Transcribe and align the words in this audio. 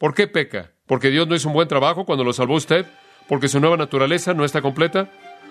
¿Por 0.00 0.14
qué 0.14 0.26
peca? 0.26 0.70
¿Porque 0.86 1.10
Dios 1.10 1.28
no 1.28 1.34
hizo 1.34 1.48
un 1.48 1.52
buen 1.52 1.68
trabajo 1.68 2.06
cuando 2.06 2.24
lo 2.24 2.32
salvó 2.32 2.54
usted? 2.54 2.86
¿Porque 3.28 3.48
su 3.48 3.60
nueva 3.60 3.76
naturaleza 3.76 4.32
no 4.32 4.46
está 4.46 4.62
completa? 4.62 5.10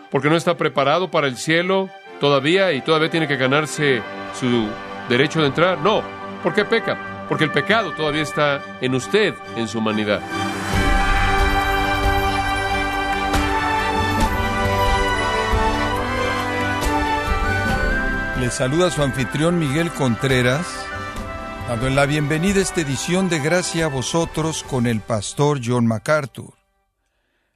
¿Porque 0.10 0.28
no 0.28 0.36
está 0.36 0.58
preparado 0.58 1.12
para 1.12 1.28
el 1.28 1.38
cielo 1.38 1.88
todavía 2.20 2.74
y 2.74 2.82
todavía 2.82 3.12
tiene 3.12 3.28
que 3.28 3.38
ganarse 3.38 4.02
su 4.34 4.68
derecho 5.08 5.42
de 5.42 5.50
entrar? 5.50 5.78
No. 5.78 6.02
¿Por 6.42 6.56
qué 6.56 6.66
peca? 6.66 7.28
Porque 7.30 7.44
el 7.44 7.52
pecado 7.52 7.92
todavía 7.92 8.24
está 8.24 8.60
en 8.82 8.96
usted, 8.96 9.36
en 9.56 9.68
su 9.68 9.78
humanidad. 9.78 10.20
Le 18.40 18.50
saluda 18.50 18.90
su 18.90 19.04
anfitrión 19.04 19.60
Miguel 19.60 19.92
Contreras, 19.92 20.89
dando 21.70 21.88
la 21.92 22.08
bienvenida 22.08 22.58
a 22.58 22.64
esta 22.64 22.82
edición 22.82 23.30
de 23.30 23.38
Gracia 23.38 23.86
a 23.86 23.90
vosotros 23.90 24.64
con 24.64 24.88
el 24.88 25.02
pastor 25.02 25.62
John 25.64 25.86
MacArthur. 25.86 26.56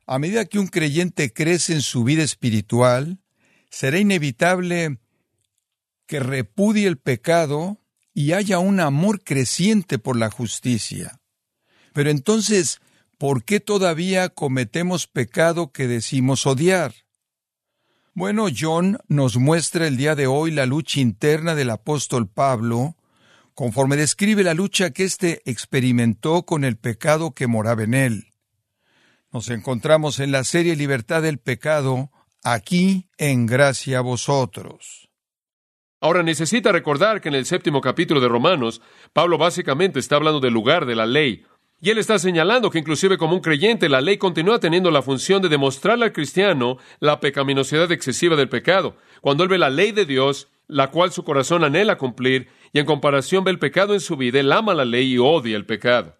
A 0.05 0.19
medida 0.19 0.45
que 0.45 0.59
un 0.59 0.67
creyente 0.67 1.33
crece 1.33 1.73
en 1.73 1.81
su 1.81 2.03
vida 2.03 2.21
espiritual, 2.21 3.17
será 3.71 3.97
inevitable 3.97 4.99
que 6.05 6.19
repudie 6.19 6.85
el 6.85 6.99
pecado 6.99 7.79
y 8.13 8.33
haya 8.33 8.59
un 8.59 8.81
amor 8.81 9.23
creciente 9.23 9.97
por 9.97 10.15
la 10.15 10.29
justicia. 10.29 11.19
Pero 11.91 12.11
entonces, 12.11 12.81
¿por 13.17 13.43
qué 13.43 13.59
todavía 13.59 14.29
cometemos 14.29 15.07
pecado 15.07 15.71
que 15.71 15.87
decimos 15.87 16.45
odiar? 16.45 16.93
Bueno, 18.13 18.45
John 18.55 18.99
nos 19.07 19.37
muestra 19.37 19.87
el 19.87 19.97
día 19.97 20.13
de 20.13 20.27
hoy 20.27 20.51
la 20.51 20.67
lucha 20.67 20.99
interna 20.99 21.55
del 21.55 21.71
apóstol 21.71 22.27
Pablo, 22.27 22.95
conforme 23.53 23.95
describe 23.95 24.43
la 24.43 24.53
lucha 24.53 24.91
que 24.91 25.03
éste 25.03 25.41
experimentó 25.45 26.43
con 26.43 26.63
el 26.63 26.77
pecado 26.77 27.33
que 27.33 27.47
moraba 27.47 27.83
en 27.83 27.93
él. 27.93 28.27
Nos 29.31 29.49
encontramos 29.49 30.19
en 30.19 30.31
la 30.31 30.43
serie 30.43 30.75
Libertad 30.75 31.21
del 31.21 31.39
Pecado, 31.39 32.11
aquí 32.43 33.09
en 33.17 33.45
gracia 33.45 33.99
a 33.99 34.01
vosotros. 34.01 35.09
Ahora 36.01 36.21
necesita 36.21 36.71
recordar 36.71 37.21
que 37.21 37.29
en 37.29 37.35
el 37.35 37.45
séptimo 37.45 37.79
capítulo 37.79 38.19
de 38.19 38.27
Romanos, 38.27 38.81
Pablo 39.13 39.37
básicamente 39.37 39.99
está 39.99 40.17
hablando 40.17 40.39
del 40.39 40.53
lugar 40.53 40.85
de 40.85 40.95
la 40.95 41.05
ley. 41.05 41.45
Y 41.79 41.89
él 41.89 41.97
está 41.97 42.19
señalando 42.19 42.69
que 42.69 42.79
inclusive 42.79 43.17
como 43.17 43.35
un 43.35 43.41
creyente 43.41 43.89
la 43.89 44.01
ley 44.01 44.17
continúa 44.17 44.59
teniendo 44.59 44.91
la 44.91 45.01
función 45.01 45.41
de 45.41 45.49
demostrarle 45.49 46.05
al 46.05 46.13
cristiano 46.13 46.77
la 46.99 47.19
pecaminosidad 47.19 47.91
excesiva 47.91 48.35
del 48.35 48.49
pecado. 48.49 48.97
Cuando 49.21 49.43
él 49.43 49.49
ve 49.49 49.57
la 49.57 49.69
ley 49.69 49.91
de 49.91 50.05
Dios, 50.05 50.49
la 50.67 50.91
cual 50.91 51.11
su 51.11 51.23
corazón 51.23 51.63
anhela 51.63 51.97
cumplir, 51.97 52.49
y 52.71 52.79
en 52.79 52.85
comparación 52.85 53.43
ve 53.43 53.51
el 53.51 53.59
pecado 53.59 53.93
en 53.93 53.99
su 53.99 54.17
vida, 54.17 54.39
él 54.39 54.51
ama 54.51 54.73
la 54.73 54.85
ley 54.85 55.13
y 55.13 55.17
odia 55.17 55.55
el 55.55 55.65
pecado. 55.65 56.17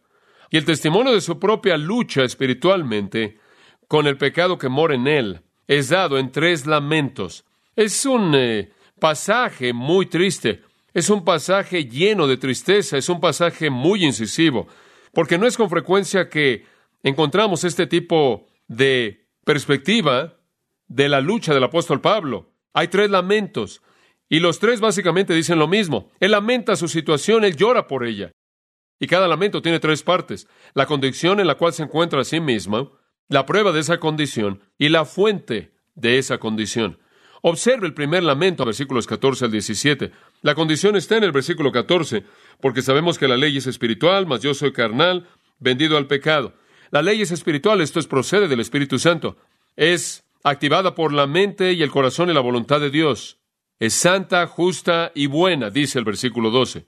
Y 0.50 0.58
el 0.58 0.66
testimonio 0.66 1.14
de 1.14 1.22
su 1.22 1.40
propia 1.40 1.78
lucha 1.78 2.24
espiritualmente 2.24 3.40
con 3.88 4.08
el 4.08 4.18
pecado 4.18 4.58
que 4.58 4.70
mora 4.70 4.96
en 4.96 5.08
él 5.08 5.42
es 5.68 5.90
dado 5.90 6.20
en 6.20 6.32
tres 6.32 6.66
lamentos. 6.66 7.46
Es 7.76 8.06
un 8.06 8.36
eh, 8.36 8.72
pasaje 9.00 9.74
muy 9.74 10.06
triste, 10.06 10.62
es 10.94 11.10
un 11.10 11.26
pasaje 11.26 11.86
lleno 11.86 12.28
de 12.28 12.38
tristeza, 12.38 12.98
es 12.98 13.10
un 13.10 13.20
pasaje 13.20 13.70
muy 13.70 14.06
incisivo 14.06 14.68
porque 15.14 15.38
no 15.38 15.48
es 15.48 15.56
con 15.56 15.70
frecuencia 15.70 16.28
que 16.28 16.66
encontramos 17.04 17.64
este 17.64 17.88
tipo 17.88 18.48
de 18.68 19.28
perspectiva 19.46 20.40
de 20.88 21.08
la 21.08 21.22
lucha 21.22 21.54
del 21.54 21.64
apóstol 21.64 22.02
Pablo. 22.02 22.52
Hay 22.74 22.88
tres 22.88 23.10
lamentos, 23.10 23.82
y 24.30 24.40
los 24.40 24.60
tres 24.60 24.80
básicamente 24.80 25.34
dicen 25.34 25.60
lo 25.60 25.68
mismo. 25.68 26.12
Él 26.20 26.32
lamenta 26.32 26.76
su 26.76 26.88
situación, 26.88 27.44
él 27.44 27.56
llora 27.56 27.88
por 27.88 28.06
ella. 28.06 28.32
Y 29.00 29.08
cada 29.08 29.28
lamento 29.28 29.62
tiene 29.62 29.80
tres 29.80 30.04
partes. 30.04 30.48
La 30.74 30.86
condición 30.86 31.40
en 31.40 31.48
la 31.48 31.56
cual 31.56 31.74
se 31.74 31.84
encuentra 31.84 32.22
a 32.22 32.24
sí 32.24 32.40
mismo, 32.40 32.98
la 33.28 33.46
prueba 33.46 33.72
de 33.72 33.80
esa 33.80 34.00
condición 34.00 34.62
y 34.78 34.90
la 34.90 35.06
fuente 35.06 35.74
de 35.96 36.18
esa 36.18 36.38
condición. 36.38 37.00
Observe 37.42 37.86
el 37.86 37.94
primer 37.94 38.24
lamento, 38.24 38.64
versículos 38.64 39.06
14 39.06 39.46
al 39.46 39.52
17. 39.52 40.12
La 40.42 40.56
condición 40.56 40.96
está 40.96 41.18
en 41.18 41.26
el 41.26 41.34
versículo 41.34 41.74
14, 41.74 42.24
porque 42.62 42.82
sabemos 42.82 43.20
que 43.20 43.28
la 43.28 43.36
ley 43.36 43.58
es 43.58 43.68
espiritual, 43.68 44.26
mas 44.26 44.42
yo 44.42 44.54
soy 44.54 44.72
carnal, 44.72 45.28
vendido 45.60 45.98
al 45.98 46.08
pecado. 46.08 46.54
La 46.90 47.02
ley 47.02 47.22
es 47.22 47.32
espiritual, 47.32 47.82
esto 47.82 48.00
es 48.00 48.08
procede 48.08 48.48
del 48.48 48.62
Espíritu 48.62 48.98
Santo. 48.98 49.36
Es 49.76 50.24
activada 50.44 50.96
por 50.96 51.12
la 51.12 51.28
mente 51.28 51.74
y 51.74 51.84
el 51.84 51.92
corazón 51.92 52.30
y 52.30 52.34
la 52.34 52.40
voluntad 52.40 52.80
de 52.80 52.90
Dios. 52.90 53.40
Es 53.84 53.96
santa, 53.96 54.48
justa 54.48 55.12
y 55.14 55.28
buena, 55.28 55.70
dice 55.70 56.00
el 56.00 56.06
versículo 56.06 56.52
12. 56.52 56.86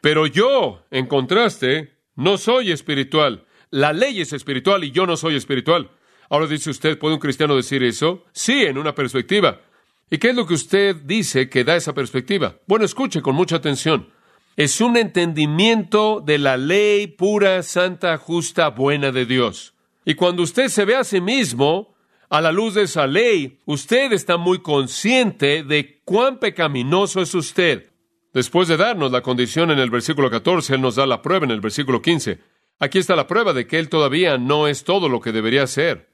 Pero 0.00 0.28
yo, 0.28 0.84
en 0.92 1.06
contraste, 1.06 1.96
no 2.14 2.38
soy 2.38 2.70
espiritual. 2.70 3.46
La 3.70 3.92
ley 3.92 4.20
es 4.20 4.32
espiritual 4.32 4.84
y 4.84 4.92
yo 4.92 5.08
no 5.08 5.16
soy 5.16 5.34
espiritual. 5.34 5.90
Ahora 6.30 6.46
dice 6.46 6.70
usted, 6.70 7.00
¿puede 7.00 7.14
un 7.14 7.20
cristiano 7.20 7.56
decir 7.56 7.82
eso? 7.82 8.26
Sí, 8.30 8.62
en 8.62 8.78
una 8.78 8.94
perspectiva. 8.94 9.60
¿Y 10.08 10.18
qué 10.18 10.28
es 10.28 10.36
lo 10.36 10.46
que 10.46 10.54
usted 10.54 10.94
dice 10.94 11.48
que 11.48 11.64
da 11.64 11.74
esa 11.74 11.94
perspectiva? 11.94 12.60
Bueno, 12.68 12.84
escuche 12.84 13.20
con 13.20 13.34
mucha 13.34 13.56
atención. 13.56 14.08
Es 14.54 14.80
un 14.80 14.96
entendimiento 14.96 16.22
de 16.24 16.38
la 16.38 16.56
ley 16.56 17.08
pura, 17.08 17.60
santa, 17.64 18.18
justa, 18.18 18.68
buena 18.68 19.10
de 19.10 19.26
Dios. 19.26 19.74
Y 20.04 20.14
cuando 20.14 20.44
usted 20.44 20.68
se 20.68 20.84
ve 20.84 20.94
a 20.94 21.02
sí 21.02 21.20
mismo 21.20 21.93
a 22.36 22.40
la 22.40 22.50
luz 22.50 22.74
de 22.74 22.82
esa 22.82 23.06
ley, 23.06 23.60
usted 23.64 24.12
está 24.12 24.36
muy 24.38 24.58
consciente 24.58 25.62
de 25.62 26.02
cuán 26.04 26.40
pecaminoso 26.40 27.20
es 27.20 27.32
usted. 27.32 27.92
Después 28.32 28.66
de 28.66 28.76
darnos 28.76 29.12
la 29.12 29.22
condición 29.22 29.70
en 29.70 29.78
el 29.78 29.88
versículo 29.88 30.30
14, 30.30 30.74
Él 30.74 30.80
nos 30.80 30.96
da 30.96 31.06
la 31.06 31.22
prueba 31.22 31.44
en 31.44 31.52
el 31.52 31.60
versículo 31.60 32.02
15. 32.02 32.40
Aquí 32.80 32.98
está 32.98 33.14
la 33.14 33.28
prueba 33.28 33.52
de 33.52 33.68
que 33.68 33.78
Él 33.78 33.88
todavía 33.88 34.36
no 34.36 34.66
es 34.66 34.82
todo 34.82 35.08
lo 35.08 35.20
que 35.20 35.30
debería 35.30 35.64
ser 35.68 36.08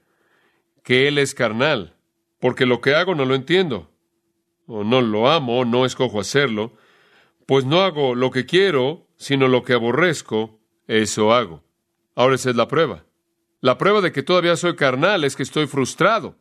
que 0.83 1.07
Él 1.07 1.17
es 1.17 1.33
carnal, 1.33 1.95
porque 2.39 2.67
lo 2.67 2.81
que 2.81 2.93
hago 2.93 3.15
no 3.15 3.25
lo 3.25 3.33
entiendo, 3.33 3.89
o 4.67 4.83
no 4.83 5.01
lo 5.01 5.27
amo, 5.27 5.65
no 5.65 5.85
escojo 5.85 6.19
hacerlo, 6.19 6.73
pues 7.47 7.65
no 7.65 7.81
hago 7.81 8.13
lo 8.13 8.29
que 8.29 8.45
quiero, 8.45 9.07
sino 9.17 9.47
lo 9.47 9.63
que 9.63 9.73
aborrezco, 9.73 10.59
eso 10.85 11.33
hago. 11.33 11.63
Ahora 12.13 12.35
esa 12.35 12.51
es 12.51 12.55
la 12.55 12.67
prueba. 12.67 13.05
La 13.61 13.77
prueba 13.77 14.01
de 14.01 14.11
que 14.11 14.23
todavía 14.23 14.55
soy 14.55 14.75
carnal 14.75 15.23
es 15.23 15.35
que 15.35 15.43
estoy 15.43 15.67
frustrado, 15.67 16.37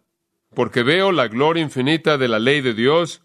porque 0.55 0.83
veo 0.83 1.13
la 1.13 1.29
gloria 1.29 1.63
infinita 1.63 2.19
de 2.19 2.29
la 2.29 2.39
ley 2.39 2.61
de 2.61 2.75
Dios, 2.75 3.23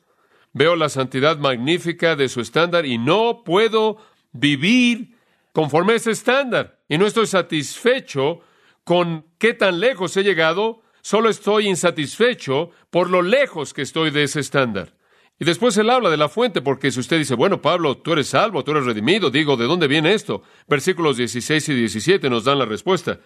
veo 0.54 0.76
la 0.76 0.90
santidad 0.90 1.38
magnífica 1.38 2.16
de 2.16 2.30
su 2.30 2.42
estándar 2.42 2.86
y 2.86 2.98
no 2.98 3.44
puedo 3.44 3.98
vivir 4.32 5.16
conforme 5.54 5.94
a 5.94 5.96
ese 5.96 6.12
estándar. 6.12 6.80
Y 6.88 6.98
no 6.98 7.08
estoy 7.08 7.26
satisfecho 7.26 8.42
con 8.84 9.26
qué 9.40 9.54
tan 9.54 9.80
lejos 9.80 10.16
he 10.18 10.24
llegado 10.24 10.84
Solo 11.06 11.30
estoy 11.30 11.68
insatisfecho 11.68 12.72
por 12.90 13.12
lo 13.12 13.22
lejos 13.22 13.76
que 13.76 13.84
estoy 13.84 14.10
de 14.10 14.24
ese 14.24 14.40
estándar. 14.40 14.98
Y 15.38 15.46
después 15.46 15.78
él 15.78 15.92
habla 15.92 16.10
de 16.10 16.18
la 16.18 16.30
fuente, 16.30 16.64
porque 16.64 16.90
si 16.90 17.00
usted 17.00 17.20
dice, 17.20 17.36
bueno, 17.36 17.62
Pablo, 17.62 18.00
tú 18.00 18.14
eres 18.14 18.30
salvo, 18.30 18.64
tú 18.64 18.72
eres 18.72 18.86
redimido, 18.86 19.30
digo, 19.30 19.56
¿de 19.56 19.68
dónde 19.68 19.88
viene 19.88 20.16
esto? 20.16 20.42
Versículos 20.68 21.18
16 21.18 21.70
y 21.70 21.76
17 21.76 22.28
nos 22.28 22.46
dan 22.46 22.58
la 22.58 22.66
respuesta. 22.66 23.20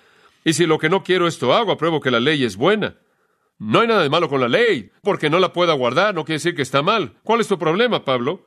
Y 0.43 0.53
si 0.53 0.65
lo 0.65 0.77
que 0.77 0.89
no 0.89 1.03
quiero 1.03 1.27
esto 1.27 1.53
hago, 1.53 1.71
apruebo 1.71 1.99
que 1.99 2.11
la 2.11 2.19
ley 2.19 2.43
es 2.43 2.55
buena. 2.55 2.97
No 3.57 3.81
hay 3.81 3.87
nada 3.87 4.03
de 4.03 4.09
malo 4.09 4.29
con 4.29 4.39
la 4.39 4.47
ley, 4.47 4.89
porque 5.01 5.29
no 5.29 5.39
la 5.39 5.51
pueda 5.51 5.73
guardar, 5.73 6.15
no 6.15 6.23
quiere 6.23 6.37
decir 6.37 6.55
que 6.55 6.61
está 6.61 6.81
mal. 6.81 7.17
¿Cuál 7.23 7.41
es 7.41 7.47
tu 7.47 7.59
problema, 7.59 8.05
Pablo? 8.05 8.45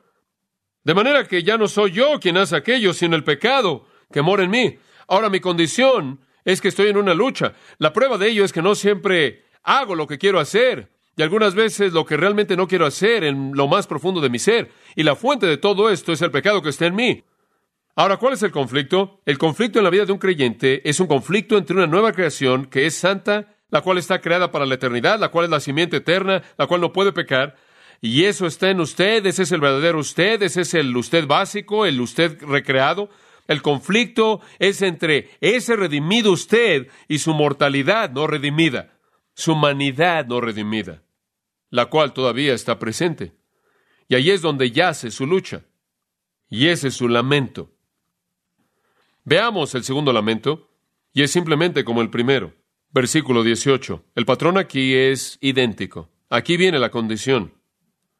De 0.83 0.93
manera 0.95 1.27
que 1.27 1.43
ya 1.43 1.57
no 1.57 1.67
soy 1.67 1.91
yo 1.91 2.19
quien 2.19 2.37
hace 2.37 2.55
aquello, 2.55 2.93
sino 2.93 3.15
el 3.15 3.23
pecado 3.23 3.85
que 4.11 4.21
mora 4.21 4.43
en 4.43 4.49
mí. 4.49 4.77
Ahora 5.07 5.29
mi 5.29 5.39
condición 5.39 6.19
es 6.45 6.61
que 6.61 6.67
estoy 6.67 6.87
en 6.87 6.97
una 6.97 7.13
lucha. 7.13 7.53
La 7.77 7.93
prueba 7.93 8.17
de 8.17 8.29
ello 8.29 8.43
es 8.43 8.51
que 8.51 8.61
no 8.61 8.75
siempre 8.75 9.45
hago 9.63 9.95
lo 9.95 10.07
que 10.07 10.17
quiero 10.17 10.39
hacer. 10.39 10.91
Y 11.15 11.21
algunas 11.21 11.53
veces 11.53 11.93
lo 11.93 12.05
que 12.05 12.17
realmente 12.17 12.57
no 12.57 12.67
quiero 12.67 12.85
hacer 12.85 13.23
en 13.23 13.51
lo 13.53 13.67
más 13.67 13.85
profundo 13.85 14.19
de 14.19 14.29
mi 14.29 14.39
ser. 14.39 14.71
Y 14.95 15.03
la 15.03 15.15
fuente 15.15 15.45
de 15.45 15.57
todo 15.57 15.89
esto 15.89 16.11
es 16.11 16.21
el 16.21 16.31
pecado 16.31 16.61
que 16.61 16.69
está 16.69 16.87
en 16.87 16.95
mí. 16.95 17.23
Ahora, 17.95 18.17
¿cuál 18.17 18.33
es 18.33 18.41
el 18.41 18.51
conflicto? 18.51 19.21
El 19.25 19.37
conflicto 19.37 19.77
en 19.77 19.83
la 19.83 19.91
vida 19.91 20.05
de 20.05 20.11
un 20.11 20.17
creyente 20.17 20.87
es 20.89 20.99
un 20.99 21.05
conflicto 21.05 21.57
entre 21.57 21.75
una 21.75 21.85
nueva 21.85 22.11
creación 22.11 22.65
que 22.65 22.87
es 22.87 22.95
santa, 22.95 23.55
la 23.69 23.81
cual 23.81 23.99
está 23.99 24.19
creada 24.19 24.51
para 24.51 24.65
la 24.65 24.75
eternidad, 24.75 25.19
la 25.19 25.29
cual 25.29 25.45
es 25.45 25.51
la 25.51 25.59
simiente 25.59 25.97
eterna, 25.97 26.41
la 26.57 26.65
cual 26.65 26.81
no 26.81 26.91
puede 26.91 27.11
pecar. 27.11 27.55
Y 28.01 28.25
eso 28.25 28.47
está 28.47 28.71
en 28.71 28.79
usted, 28.79 29.23
ese 29.27 29.43
es 29.43 29.51
el 29.51 29.61
verdadero 29.61 29.99
usted, 29.99 30.41
ese 30.41 30.61
es 30.61 30.73
el 30.73 30.95
usted 30.97 31.27
básico, 31.27 31.85
el 31.85 32.01
usted 32.01 32.41
recreado. 32.41 33.09
El 33.47 33.61
conflicto 33.61 34.41
es 34.57 34.81
entre 34.81 35.29
ese 35.39 35.75
redimido 35.75 36.31
usted 36.31 36.87
y 37.07 37.19
su 37.19 37.33
mortalidad 37.33 38.09
no 38.09 38.25
redimida, 38.25 38.97
su 39.35 39.53
humanidad 39.53 40.25
no 40.25 40.41
redimida, 40.41 41.03
la 41.69 41.85
cual 41.87 42.13
todavía 42.13 42.55
está 42.55 42.79
presente. 42.79 43.33
Y 44.07 44.15
ahí 44.15 44.31
es 44.31 44.41
donde 44.41 44.71
yace 44.71 45.11
su 45.11 45.27
lucha. 45.27 45.65
Y 46.49 46.69
ese 46.69 46.87
es 46.87 46.95
su 46.95 47.07
lamento. 47.07 47.73
Veamos 49.25 49.73
el 49.75 49.83
segundo 49.83 50.11
lamento, 50.11 50.69
y 51.13 51.21
es 51.21 51.31
simplemente 51.31 51.83
como 51.83 52.01
el 52.01 52.09
primero. 52.09 52.53
Versículo 52.89 53.43
18. 53.43 54.03
El 54.15 54.25
patrón 54.25 54.57
aquí 54.57 54.93
es 54.95 55.37
idéntico. 55.41 56.09
Aquí 56.29 56.57
viene 56.57 56.79
la 56.79 56.89
condición. 56.89 57.53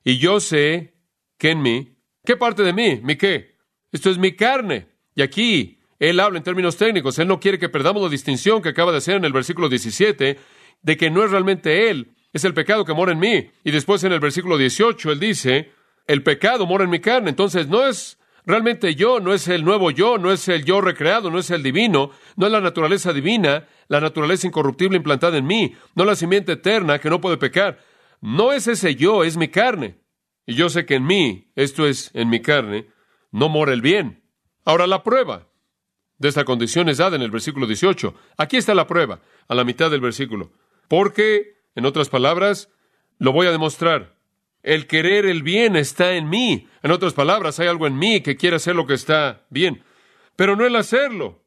Y 0.04 0.18
yo 0.18 0.40
sé 0.40 0.94
que 1.38 1.52
en 1.52 1.62
mí, 1.62 1.98
¿qué 2.24 2.38
parte 2.38 2.64
de 2.64 2.74
mí? 2.74 3.00
¿Mi 3.04 3.16
qué? 3.16 3.58
Esto 3.92 4.10
es 4.10 4.18
mi 4.18 4.36
carne. 4.36 4.88
Y 5.16 5.22
aquí 5.22 5.80
Él 6.00 6.20
habla 6.20 6.38
en 6.38 6.44
términos 6.44 6.78
técnicos. 6.78 7.18
Él 7.20 7.28
no 7.28 7.40
quiere 7.40 7.60
que 7.60 7.70
perdamos 7.70 8.04
la 8.04 8.10
distinción 8.10 8.62
que 8.62 8.70
acaba 8.70 8.92
de 8.92 9.00
hacer 9.00 9.16
en 9.16 9.26
el 9.26 9.34
versículo 9.34 9.70
17 9.70 10.40
de 10.82 10.98
que 10.98 11.10
no 11.10 11.24
es 11.24 11.32
realmente 11.32 11.90
Él, 11.90 12.14
es 12.34 12.44
el 12.44 12.54
pecado 12.54 12.86
que 12.86 12.94
mora 12.94 13.14
en 13.14 13.20
mí. 13.20 13.50
Y 13.64 13.72
después 13.72 14.04
en 14.04 14.12
el 14.12 14.20
versículo 14.20 14.58
18 14.58 15.12
Él 15.12 15.20
dice, 15.20 15.72
el 16.08 16.24
pecado 16.24 16.66
mora 16.66 16.84
en 16.84 16.90
mi 16.90 17.00
carne. 17.00 17.30
Entonces 17.30 17.68
no 17.68 17.86
es 17.86 18.18
realmente 18.46 18.96
yo, 18.96 19.20
no 19.20 19.34
es 19.34 19.48
el 19.48 19.64
nuevo 19.64 19.92
yo, 19.92 20.18
no 20.18 20.32
es 20.32 20.48
el 20.48 20.66
yo 20.66 20.82
recreado, 20.82 21.30
no 21.30 21.40
es 21.40 21.50
el 21.52 21.64
divino, 21.64 22.12
no 22.36 22.46
es 22.46 22.52
la 22.52 22.62
naturaleza 22.62 23.14
divina, 23.14 23.68
la 23.88 24.00
naturaleza 24.00 24.48
incorruptible 24.48 24.98
implantada 24.98 25.38
en 25.38 25.46
mí, 25.46 25.76
no 25.96 26.06
la 26.06 26.16
simiente 26.16 26.54
eterna 26.54 27.00
que 27.00 27.10
no 27.10 27.22
puede 27.22 27.38
pecar. 27.38 27.80
No 28.22 28.54
es 28.54 28.68
ese 28.68 28.96
yo, 28.96 29.24
es 29.24 29.38
mi 29.38 29.50
carne. 29.50 30.00
Y 30.46 30.56
yo 30.56 30.70
sé 30.70 30.86
que 30.86 30.96
en 30.96 31.06
mí, 31.06 31.52
esto 31.56 31.86
es 31.86 32.12
en 32.14 32.30
mi 32.30 32.42
carne, 32.42 32.88
no 33.32 33.50
mora 33.50 33.74
el 33.74 33.82
bien. 33.82 34.24
Ahora 34.66 34.88
la 34.88 35.04
prueba 35.04 35.50
de 36.18 36.30
esta 36.30 36.46
condición 36.46 36.90
es 36.90 36.98
dada 36.98 37.16
en 37.16 37.22
el 37.22 37.32
versículo 37.32 37.68
18. 37.68 38.14
Aquí 38.38 38.58
está 38.58 38.74
la 38.74 38.88
prueba, 38.88 39.22
a 39.48 39.56
la 39.56 39.64
mitad 39.64 39.92
del 39.92 40.02
versículo. 40.02 40.54
Porque, 40.88 41.64
en 41.76 41.86
otras 41.86 42.10
palabras, 42.10 42.70
lo 43.18 43.34
voy 43.34 43.48
a 43.48 43.52
demostrar. 43.52 44.13
El 44.64 44.88
querer 44.88 45.26
el 45.26 45.44
bien 45.44 45.76
está 45.76 46.14
en 46.14 46.30
mí. 46.30 46.68
En 46.82 46.92
otras 46.92 47.14
palabras, 47.14 47.60
hay 47.60 47.68
algo 47.68 47.86
en 47.86 47.98
mí 47.98 48.22
que 48.22 48.38
quiere 48.38 48.56
hacer 48.56 48.76
lo 48.76 48.88
que 48.88 48.94
está 48.94 49.46
bien, 49.50 49.84
pero 50.36 50.56
no 50.56 50.66
el 50.66 50.76
hacerlo. 50.76 51.44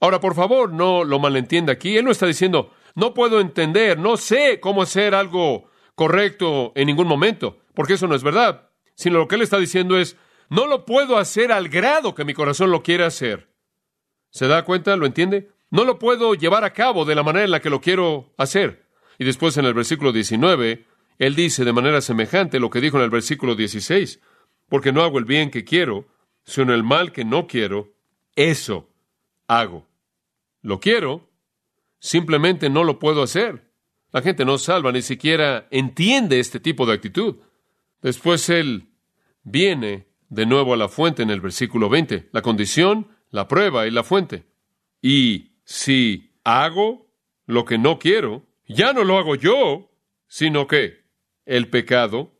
Ahora, 0.00 0.20
por 0.20 0.34
favor, 0.34 0.72
no 0.72 1.04
lo 1.04 1.18
malentienda 1.18 1.72
aquí. 1.72 1.96
Él 1.96 2.04
no 2.04 2.10
está 2.10 2.26
diciendo, 2.26 2.72
no 2.94 3.14
puedo 3.14 3.40
entender, 3.40 3.98
no 3.98 4.16
sé 4.16 4.60
cómo 4.60 4.82
hacer 4.82 5.14
algo 5.14 5.70
correcto 5.94 6.72
en 6.74 6.86
ningún 6.86 7.08
momento, 7.08 7.58
porque 7.74 7.94
eso 7.94 8.06
no 8.06 8.14
es 8.14 8.22
verdad. 8.22 8.70
Sino 8.94 9.18
lo 9.18 9.28
que 9.28 9.36
él 9.36 9.42
está 9.42 9.58
diciendo 9.58 9.96
es, 9.96 10.16
no 10.50 10.66
lo 10.66 10.84
puedo 10.84 11.16
hacer 11.16 11.52
al 11.52 11.68
grado 11.68 12.14
que 12.14 12.24
mi 12.24 12.34
corazón 12.34 12.70
lo 12.70 12.82
quiere 12.82 13.04
hacer. 13.04 13.48
¿Se 14.30 14.46
da 14.48 14.64
cuenta? 14.64 14.96
¿Lo 14.96 15.06
entiende? 15.06 15.50
No 15.70 15.84
lo 15.84 15.98
puedo 15.98 16.34
llevar 16.34 16.64
a 16.64 16.74
cabo 16.74 17.06
de 17.06 17.14
la 17.14 17.22
manera 17.22 17.46
en 17.46 17.50
la 17.50 17.60
que 17.60 17.70
lo 17.70 17.80
quiero 17.80 18.34
hacer. 18.36 18.86
Y 19.18 19.24
después 19.24 19.56
en 19.56 19.64
el 19.64 19.72
versículo 19.72 20.12
19, 20.12 20.86
él 21.22 21.36
dice 21.36 21.64
de 21.64 21.72
manera 21.72 22.00
semejante 22.00 22.58
lo 22.58 22.68
que 22.68 22.80
dijo 22.80 22.96
en 22.96 23.04
el 23.04 23.10
versículo 23.10 23.54
16, 23.54 24.18
porque 24.68 24.90
no 24.90 25.04
hago 25.04 25.20
el 25.20 25.24
bien 25.24 25.52
que 25.52 25.62
quiero, 25.62 26.08
sino 26.42 26.74
el 26.74 26.82
mal 26.82 27.12
que 27.12 27.24
no 27.24 27.46
quiero, 27.46 27.92
eso 28.34 28.90
hago. 29.46 29.86
Lo 30.62 30.80
quiero, 30.80 31.30
simplemente 32.00 32.70
no 32.70 32.82
lo 32.82 32.98
puedo 32.98 33.22
hacer. 33.22 33.70
La 34.10 34.20
gente 34.20 34.44
no 34.44 34.58
salva, 34.58 34.90
ni 34.90 35.00
siquiera 35.00 35.68
entiende 35.70 36.40
este 36.40 36.58
tipo 36.58 36.86
de 36.86 36.94
actitud. 36.94 37.36
Después 38.00 38.48
él 38.48 38.88
viene 39.44 40.08
de 40.28 40.44
nuevo 40.44 40.74
a 40.74 40.76
la 40.76 40.88
fuente 40.88 41.22
en 41.22 41.30
el 41.30 41.40
versículo 41.40 41.88
20, 41.88 42.30
la 42.32 42.42
condición, 42.42 43.06
la 43.30 43.46
prueba 43.46 43.86
y 43.86 43.92
la 43.92 44.02
fuente. 44.02 44.42
Y 45.00 45.52
si 45.64 46.32
hago 46.42 47.06
lo 47.46 47.64
que 47.64 47.78
no 47.78 48.00
quiero, 48.00 48.44
ya 48.66 48.92
no 48.92 49.04
lo 49.04 49.18
hago 49.18 49.36
yo, 49.36 49.88
sino 50.26 50.66
que 50.66 51.01
el 51.46 51.68
pecado 51.68 52.32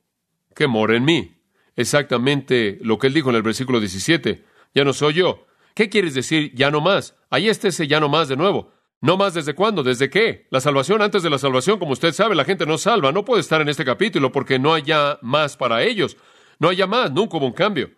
que 0.54 0.66
mora 0.66 0.96
en 0.96 1.04
mí. 1.04 1.42
Exactamente 1.76 2.78
lo 2.82 2.98
que 2.98 3.06
él 3.06 3.14
dijo 3.14 3.30
en 3.30 3.36
el 3.36 3.42
versículo 3.42 3.80
17. 3.80 4.44
Ya 4.74 4.84
no 4.84 4.92
soy 4.92 5.14
yo. 5.14 5.46
¿Qué 5.74 5.88
quieres 5.88 6.14
decir 6.14 6.52
ya 6.54 6.70
no 6.70 6.80
más? 6.80 7.16
Ahí 7.30 7.48
está 7.48 7.68
ese 7.68 7.86
ya 7.86 8.00
no 8.00 8.08
más 8.08 8.28
de 8.28 8.36
nuevo. 8.36 8.72
¿No 9.00 9.16
más 9.16 9.34
desde 9.34 9.54
cuándo? 9.54 9.82
¿Desde 9.82 10.10
qué? 10.10 10.46
La 10.50 10.60
salvación 10.60 11.02
antes 11.02 11.24
de 11.24 11.30
la 11.30 11.38
salvación, 11.38 11.78
como 11.78 11.92
usted 11.92 12.12
sabe, 12.12 12.36
la 12.36 12.44
gente 12.44 12.66
no 12.66 12.78
salva. 12.78 13.10
No 13.10 13.24
puede 13.24 13.40
estar 13.40 13.60
en 13.60 13.68
este 13.68 13.84
capítulo 13.84 14.30
porque 14.30 14.58
no 14.58 14.74
haya 14.74 15.18
más 15.22 15.56
para 15.56 15.82
ellos. 15.82 16.16
No 16.60 16.68
haya 16.68 16.86
más, 16.86 17.10
nunca 17.10 17.38
hubo 17.38 17.46
un 17.46 17.52
cambio. 17.52 17.90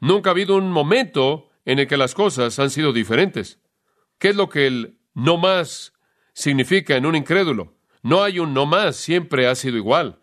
Nunca 0.00 0.30
ha 0.30 0.32
habido 0.32 0.56
un 0.56 0.70
momento 0.70 1.48
en 1.64 1.80
el 1.80 1.88
que 1.88 1.96
las 1.96 2.14
cosas 2.14 2.58
han 2.60 2.70
sido 2.70 2.92
diferentes. 2.92 3.60
¿Qué 4.18 4.28
es 4.28 4.36
lo 4.36 4.48
que 4.48 4.68
el 4.68 4.98
no 5.14 5.36
más 5.36 5.94
significa 6.32 6.96
en 6.96 7.06
un 7.06 7.16
incrédulo? 7.16 7.74
No 8.02 8.22
hay 8.22 8.38
un 8.38 8.54
no 8.54 8.64
más, 8.64 8.94
siempre 8.94 9.48
ha 9.48 9.54
sido 9.56 9.76
igual. 9.76 10.20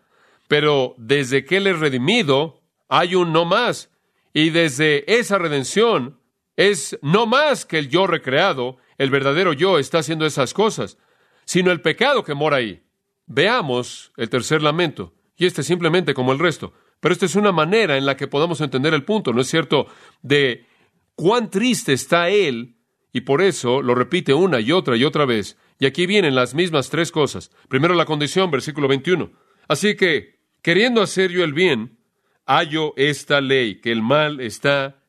Pero 0.49 0.95
desde 0.97 1.45
que 1.45 1.57
Él 1.57 1.67
es 1.67 1.79
redimido, 1.79 2.63
hay 2.87 3.13
un 3.13 3.31
no 3.31 3.45
más. 3.45 3.91
Y 4.33 4.49
desde 4.49 5.19
esa 5.19 5.37
redención 5.37 6.19
es 6.55 6.97
no 7.03 7.27
más 7.27 7.67
que 7.67 7.77
el 7.77 7.87
yo 7.87 8.07
recreado, 8.07 8.77
el 8.97 9.11
verdadero 9.11 9.53
yo 9.53 9.77
está 9.77 9.99
haciendo 9.99 10.25
esas 10.25 10.55
cosas, 10.55 10.97
sino 11.45 11.71
el 11.71 11.81
pecado 11.81 12.23
que 12.23 12.33
mora 12.33 12.57
ahí. 12.57 12.81
Veamos 13.27 14.11
el 14.17 14.29
tercer 14.29 14.63
lamento, 14.63 15.13
y 15.37 15.45
este 15.45 15.61
simplemente 15.61 16.15
como 16.15 16.33
el 16.33 16.39
resto. 16.39 16.73
Pero 16.99 17.13
esta 17.13 17.27
es 17.27 17.35
una 17.35 17.51
manera 17.51 17.95
en 17.95 18.07
la 18.07 18.17
que 18.17 18.27
podamos 18.27 18.59
entender 18.59 18.95
el 18.95 19.05
punto, 19.05 19.31
¿no 19.33 19.41
es 19.41 19.47
cierto?, 19.47 19.85
de 20.23 20.65
cuán 21.13 21.51
triste 21.51 21.93
está 21.93 22.29
Él, 22.29 22.75
y 23.13 23.21
por 23.21 23.43
eso 23.43 23.83
lo 23.83 23.93
repite 23.93 24.33
una 24.33 24.59
y 24.59 24.71
otra 24.71 24.97
y 24.97 25.05
otra 25.05 25.25
vez. 25.25 25.57
Y 25.77 25.85
aquí 25.85 26.07
vienen 26.07 26.33
las 26.33 26.55
mismas 26.55 26.89
tres 26.89 27.11
cosas. 27.11 27.51
Primero 27.67 27.93
la 27.93 28.05
condición, 28.05 28.49
versículo 28.49 28.87
21. 28.87 29.31
Así 29.67 29.95
que, 29.95 30.38
queriendo 30.61 31.01
hacer 31.01 31.31
yo 31.31 31.43
el 31.43 31.53
bien, 31.53 31.97
hallo 32.45 32.93
esta 32.97 33.41
ley, 33.41 33.79
que 33.81 33.91
el 33.91 34.01
mal 34.01 34.39
está 34.39 35.03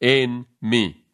en 0.00 0.46
mí. 0.60 1.06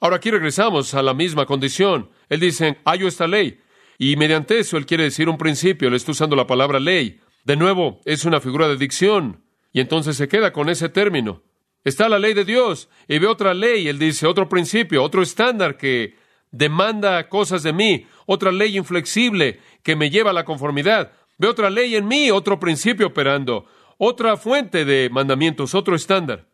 Ahora 0.00 0.16
aquí 0.16 0.30
regresamos 0.30 0.94
a 0.94 1.02
la 1.02 1.14
misma 1.14 1.46
condición. 1.46 2.10
Él 2.28 2.40
dice, 2.40 2.78
hallo 2.84 3.08
esta 3.08 3.26
ley. 3.26 3.60
Y 3.98 4.16
mediante 4.16 4.58
eso 4.58 4.76
él 4.76 4.86
quiere 4.86 5.04
decir 5.04 5.28
un 5.28 5.38
principio, 5.38 5.90
le 5.90 5.96
está 5.96 6.12
usando 6.12 6.36
la 6.36 6.46
palabra 6.46 6.78
ley. 6.78 7.20
De 7.44 7.56
nuevo, 7.56 8.00
es 8.04 8.24
una 8.24 8.40
figura 8.40 8.68
de 8.68 8.76
dicción. 8.76 9.42
Y 9.72 9.80
entonces 9.80 10.16
se 10.16 10.28
queda 10.28 10.52
con 10.52 10.68
ese 10.68 10.88
término. 10.88 11.42
Está 11.84 12.08
la 12.08 12.18
ley 12.18 12.34
de 12.34 12.44
Dios 12.44 12.88
y 13.06 13.18
ve 13.18 13.26
otra 13.26 13.54
ley, 13.54 13.86
él 13.86 13.98
dice, 13.98 14.26
otro 14.26 14.48
principio, 14.48 15.02
otro 15.02 15.22
estándar 15.22 15.76
que 15.76 16.16
demanda 16.50 17.28
cosas 17.28 17.62
de 17.62 17.72
mí, 17.72 18.06
otra 18.26 18.50
ley 18.50 18.76
inflexible 18.76 19.60
que 19.82 19.94
me 19.94 20.10
lleva 20.10 20.30
a 20.30 20.34
la 20.34 20.44
conformidad. 20.44 21.12
Ve 21.38 21.48
otra 21.48 21.70
ley 21.70 21.96
en 21.96 22.06
mí, 22.08 22.30
otro 22.30 22.58
principio 22.58 23.08
operando, 23.08 23.66
otra 23.98 24.36
fuente 24.36 24.84
de 24.84 25.10
mandamientos, 25.10 25.74
otro 25.74 25.94
estándar. 25.94 26.48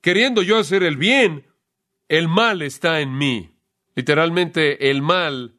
Queriendo 0.00 0.42
yo 0.42 0.58
hacer 0.58 0.82
el 0.82 0.96
bien, 0.96 1.46
el 2.08 2.28
mal 2.28 2.62
está 2.62 3.00
en 3.00 3.16
mí. 3.16 3.58
Literalmente, 3.94 4.90
el 4.90 5.02
mal 5.02 5.58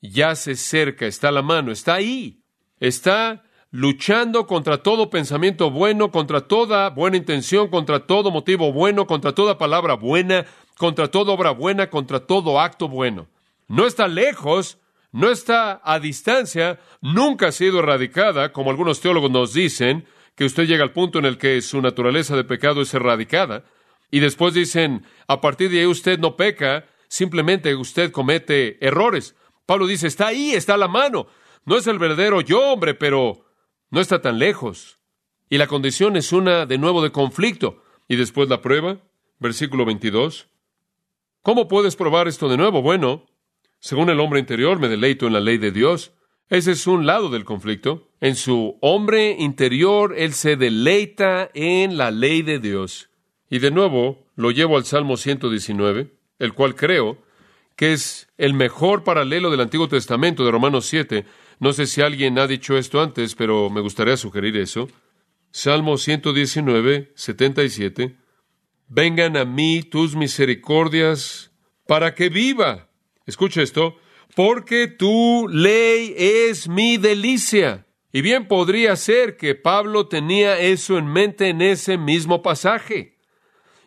ya 0.00 0.34
se 0.34 0.56
cerca, 0.56 1.06
está 1.06 1.28
a 1.28 1.32
la 1.32 1.42
mano, 1.42 1.72
está 1.72 1.94
ahí. 1.94 2.42
Está 2.78 3.44
luchando 3.70 4.46
contra 4.46 4.82
todo 4.82 5.10
pensamiento 5.10 5.70
bueno, 5.70 6.10
contra 6.10 6.42
toda 6.42 6.90
buena 6.90 7.16
intención, 7.16 7.68
contra 7.68 8.06
todo 8.06 8.30
motivo 8.30 8.72
bueno, 8.72 9.06
contra 9.06 9.32
toda 9.32 9.58
palabra 9.58 9.94
buena, 9.94 10.46
contra 10.76 11.08
toda 11.08 11.32
obra 11.32 11.50
buena, 11.50 11.88
contra 11.90 12.20
todo 12.20 12.60
acto 12.60 12.88
bueno. 12.88 13.28
No 13.68 13.86
está 13.86 14.08
lejos, 14.08 14.78
no 15.12 15.30
está 15.30 15.80
a 15.84 16.00
distancia, 16.00 16.80
nunca 17.00 17.48
ha 17.48 17.52
sido 17.52 17.78
erradicada, 17.78 18.52
como 18.52 18.70
algunos 18.70 19.00
teólogos 19.00 19.30
nos 19.30 19.52
dicen, 19.52 20.06
que 20.34 20.46
usted 20.46 20.64
llega 20.64 20.82
al 20.82 20.92
punto 20.92 21.18
en 21.18 21.26
el 21.26 21.38
que 21.38 21.60
su 21.60 21.80
naturaleza 21.82 22.34
de 22.34 22.44
pecado 22.44 22.80
es 22.80 22.92
erradicada, 22.94 23.64
y 24.10 24.20
después 24.20 24.54
dicen, 24.54 25.06
a 25.26 25.40
partir 25.40 25.70
de 25.70 25.80
ahí 25.80 25.86
usted 25.86 26.18
no 26.18 26.36
peca, 26.36 26.86
simplemente 27.08 27.74
usted 27.74 28.10
comete 28.10 28.84
errores. 28.84 29.34
Pablo 29.66 29.86
dice, 29.86 30.06
está 30.06 30.28
ahí, 30.28 30.52
está 30.52 30.74
a 30.74 30.78
la 30.78 30.88
mano. 30.88 31.28
No 31.64 31.76
es 31.76 31.86
el 31.86 31.98
verdadero 31.98 32.40
yo, 32.40 32.72
hombre, 32.72 32.94
pero 32.94 33.46
no 33.90 34.00
está 34.00 34.20
tan 34.20 34.38
lejos. 34.38 34.98
Y 35.48 35.58
la 35.58 35.66
condición 35.66 36.16
es 36.16 36.32
una 36.32 36.66
de 36.66 36.78
nuevo 36.78 37.02
de 37.02 37.10
conflicto. 37.10 37.82
Y 38.08 38.16
después 38.16 38.48
la 38.48 38.60
prueba, 38.60 38.98
versículo 39.38 39.84
22. 39.86 40.48
¿Cómo 41.42 41.68
puedes 41.68 41.96
probar 41.96 42.28
esto 42.28 42.48
de 42.48 42.56
nuevo? 42.56 42.82
Bueno, 42.82 43.26
según 43.82 44.10
el 44.10 44.20
hombre 44.20 44.38
interior, 44.38 44.78
me 44.78 44.88
deleito 44.88 45.26
en 45.26 45.32
la 45.32 45.40
ley 45.40 45.58
de 45.58 45.72
Dios. 45.72 46.12
Ese 46.48 46.70
es 46.70 46.86
un 46.86 47.04
lado 47.04 47.30
del 47.30 47.44
conflicto. 47.44 48.12
En 48.20 48.36
su 48.36 48.78
hombre 48.80 49.32
interior, 49.40 50.14
él 50.16 50.34
se 50.34 50.54
deleita 50.54 51.50
en 51.52 51.96
la 51.96 52.12
ley 52.12 52.42
de 52.42 52.60
Dios. 52.60 53.10
Y 53.50 53.58
de 53.58 53.72
nuevo, 53.72 54.28
lo 54.36 54.52
llevo 54.52 54.76
al 54.76 54.84
Salmo 54.84 55.16
119, 55.16 56.12
el 56.38 56.52
cual 56.52 56.76
creo 56.76 57.18
que 57.74 57.92
es 57.92 58.28
el 58.38 58.54
mejor 58.54 59.02
paralelo 59.02 59.50
del 59.50 59.62
Antiguo 59.62 59.88
Testamento 59.88 60.44
de 60.44 60.52
Romanos 60.52 60.86
7. 60.86 61.24
No 61.58 61.72
sé 61.72 61.86
si 61.86 62.02
alguien 62.02 62.38
ha 62.38 62.46
dicho 62.46 62.78
esto 62.78 63.02
antes, 63.02 63.34
pero 63.34 63.68
me 63.68 63.80
gustaría 63.80 64.16
sugerir 64.16 64.56
eso. 64.58 64.86
Salmo 65.50 65.98
119, 65.98 67.10
77. 67.16 68.16
Vengan 68.86 69.36
a 69.36 69.44
mí 69.44 69.82
tus 69.82 70.14
misericordias 70.14 71.50
para 71.88 72.14
que 72.14 72.28
viva. 72.28 72.91
Escucha 73.32 73.62
esto, 73.62 73.96
porque 74.34 74.88
tu 74.88 75.48
ley 75.48 76.14
es 76.18 76.68
mi 76.68 76.98
delicia. 76.98 77.86
Y 78.12 78.20
bien 78.20 78.46
podría 78.46 78.94
ser 78.94 79.38
que 79.38 79.54
Pablo 79.54 80.06
tenía 80.06 80.58
eso 80.58 80.98
en 80.98 81.06
mente 81.06 81.48
en 81.48 81.62
ese 81.62 81.96
mismo 81.96 82.42
pasaje. 82.42 83.16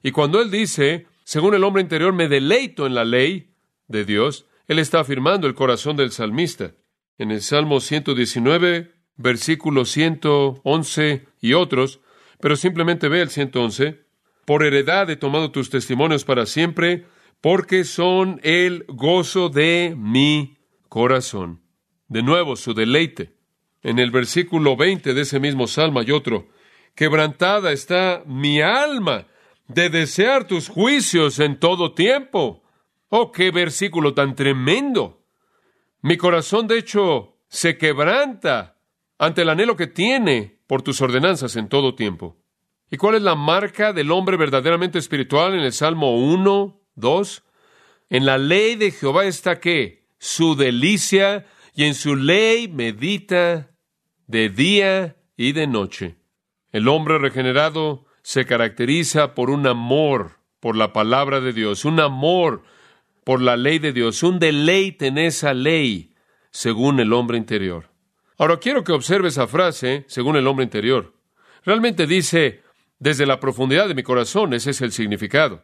Y 0.01 0.09
cuando 0.09 0.41
él 0.41 0.49
dice, 0.49 1.05
según 1.25 1.53
el 1.53 1.63
hombre 1.63 1.83
interior 1.83 2.11
me 2.11 2.27
deleito 2.27 2.87
en 2.87 2.95
la 2.95 3.05
ley 3.05 3.51
de 3.87 4.03
Dios, 4.03 4.47
él 4.67 4.79
está 4.79 5.01
afirmando 5.01 5.45
el 5.45 5.53
corazón 5.53 5.95
del 5.95 6.09
salmista. 6.09 6.73
En 7.19 7.29
el 7.29 7.43
Salmo 7.43 7.79
119, 7.81 8.93
versículos 9.17 9.91
111 9.91 11.27
y 11.39 11.53
otros, 11.53 11.99
pero 12.39 12.55
simplemente 12.55 13.09
ve 13.09 13.21
el 13.21 13.29
111, 13.29 14.05
por 14.45 14.63
heredad 14.63 15.07
he 15.11 15.17
tomado 15.17 15.51
tus 15.51 15.69
testimonios 15.69 16.25
para 16.25 16.47
siempre, 16.47 17.05
porque 17.45 17.83
son 17.83 18.39
el 18.41 18.85
gozo 18.87 19.49
de 19.49 19.93
mi 19.95 20.57
corazón. 20.89 21.61
De 22.07 22.23
nuevo, 22.23 22.55
su 22.55 22.73
deleite. 22.73 23.35
En 23.83 23.99
el 23.99 24.09
versículo 24.09 24.75
20 24.75 25.13
de 25.13 25.21
ese 25.21 25.39
mismo 25.39 25.67
salmo 25.67 25.99
hay 25.99 26.09
otro. 26.09 26.47
Quebrantada 26.95 27.71
está 27.71 28.23
mi 28.25 28.61
alma 28.61 29.27
de 29.67 29.91
desear 29.91 30.47
tus 30.47 30.69
juicios 30.69 31.37
en 31.37 31.59
todo 31.59 31.93
tiempo. 31.93 32.63
Oh, 33.09 33.31
qué 33.31 33.51
versículo 33.51 34.15
tan 34.15 34.33
tremendo. 34.33 35.21
Mi 36.01 36.17
corazón, 36.17 36.65
de 36.65 36.79
hecho, 36.79 37.37
se 37.47 37.77
quebranta 37.77 38.79
ante 39.19 39.43
el 39.43 39.49
anhelo 39.49 39.75
que 39.75 39.85
tiene 39.85 40.57
por 40.65 40.81
tus 40.81 40.99
ordenanzas 40.99 41.55
en 41.57 41.69
todo 41.69 41.93
tiempo. 41.93 42.37
¿Y 42.89 42.97
cuál 42.97 43.13
es 43.13 43.21
la 43.21 43.35
marca 43.35 43.93
del 43.93 44.09
hombre 44.09 44.35
verdaderamente 44.35 44.97
espiritual 44.97 45.53
en 45.53 45.59
el 45.59 45.73
Salmo 45.73 46.17
1, 46.17 46.81
2? 46.95 47.43
En 48.09 48.25
la 48.25 48.37
ley 48.37 48.75
de 48.75 48.91
Jehová 48.91 49.25
está 49.25 49.59
qué? 49.59 50.05
Su 50.19 50.55
delicia 50.55 51.45
y 51.73 51.83
en 51.83 51.95
su 51.95 52.15
ley 52.15 52.67
medita 52.67 53.71
de 54.27 54.49
día 54.49 55.17
y 55.37 55.51
de 55.51 55.67
noche. 55.67 56.15
El 56.71 56.87
hombre 56.87 57.19
regenerado 57.19 58.05
se 58.21 58.45
caracteriza 58.45 59.35
por 59.35 59.49
un 59.49 59.67
amor 59.67 60.39
por 60.59 60.75
la 60.75 60.93
palabra 60.93 61.41
de 61.41 61.53
Dios, 61.53 61.85
un 61.85 61.99
amor 61.99 62.63
por 63.23 63.41
la 63.41 63.57
ley 63.57 63.79
de 63.79 63.93
Dios, 63.93 64.23
un 64.23 64.39
deleite 64.39 65.07
en 65.07 65.17
esa 65.17 65.53
ley, 65.53 66.13
según 66.51 66.99
el 66.99 67.13
hombre 67.13 67.37
interior. 67.37 67.89
Ahora 68.37 68.57
quiero 68.57 68.83
que 68.83 68.91
observe 68.91 69.27
esa 69.27 69.47
frase, 69.47 70.05
según 70.07 70.35
el 70.35 70.47
hombre 70.47 70.63
interior. 70.63 71.13
Realmente 71.63 72.07
dice, 72.07 72.61
desde 72.99 73.25
la 73.25 73.39
profundidad 73.39 73.87
de 73.87 73.95
mi 73.95 74.03
corazón, 74.03 74.53
ese 74.53 74.71
es 74.71 74.81
el 74.81 74.91
significado. 74.91 75.63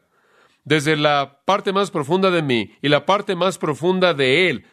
Desde 0.64 0.96
la 0.96 1.42
parte 1.46 1.74
más 1.74 1.92
profunda 1.92 2.30
de 2.32 2.42
mí 2.42 2.72
y 2.82 2.90
la 2.90 3.06
parte 3.06 3.36
más 3.36 3.58
profunda 3.58 4.14
de 4.14 4.50
él, 4.50 4.66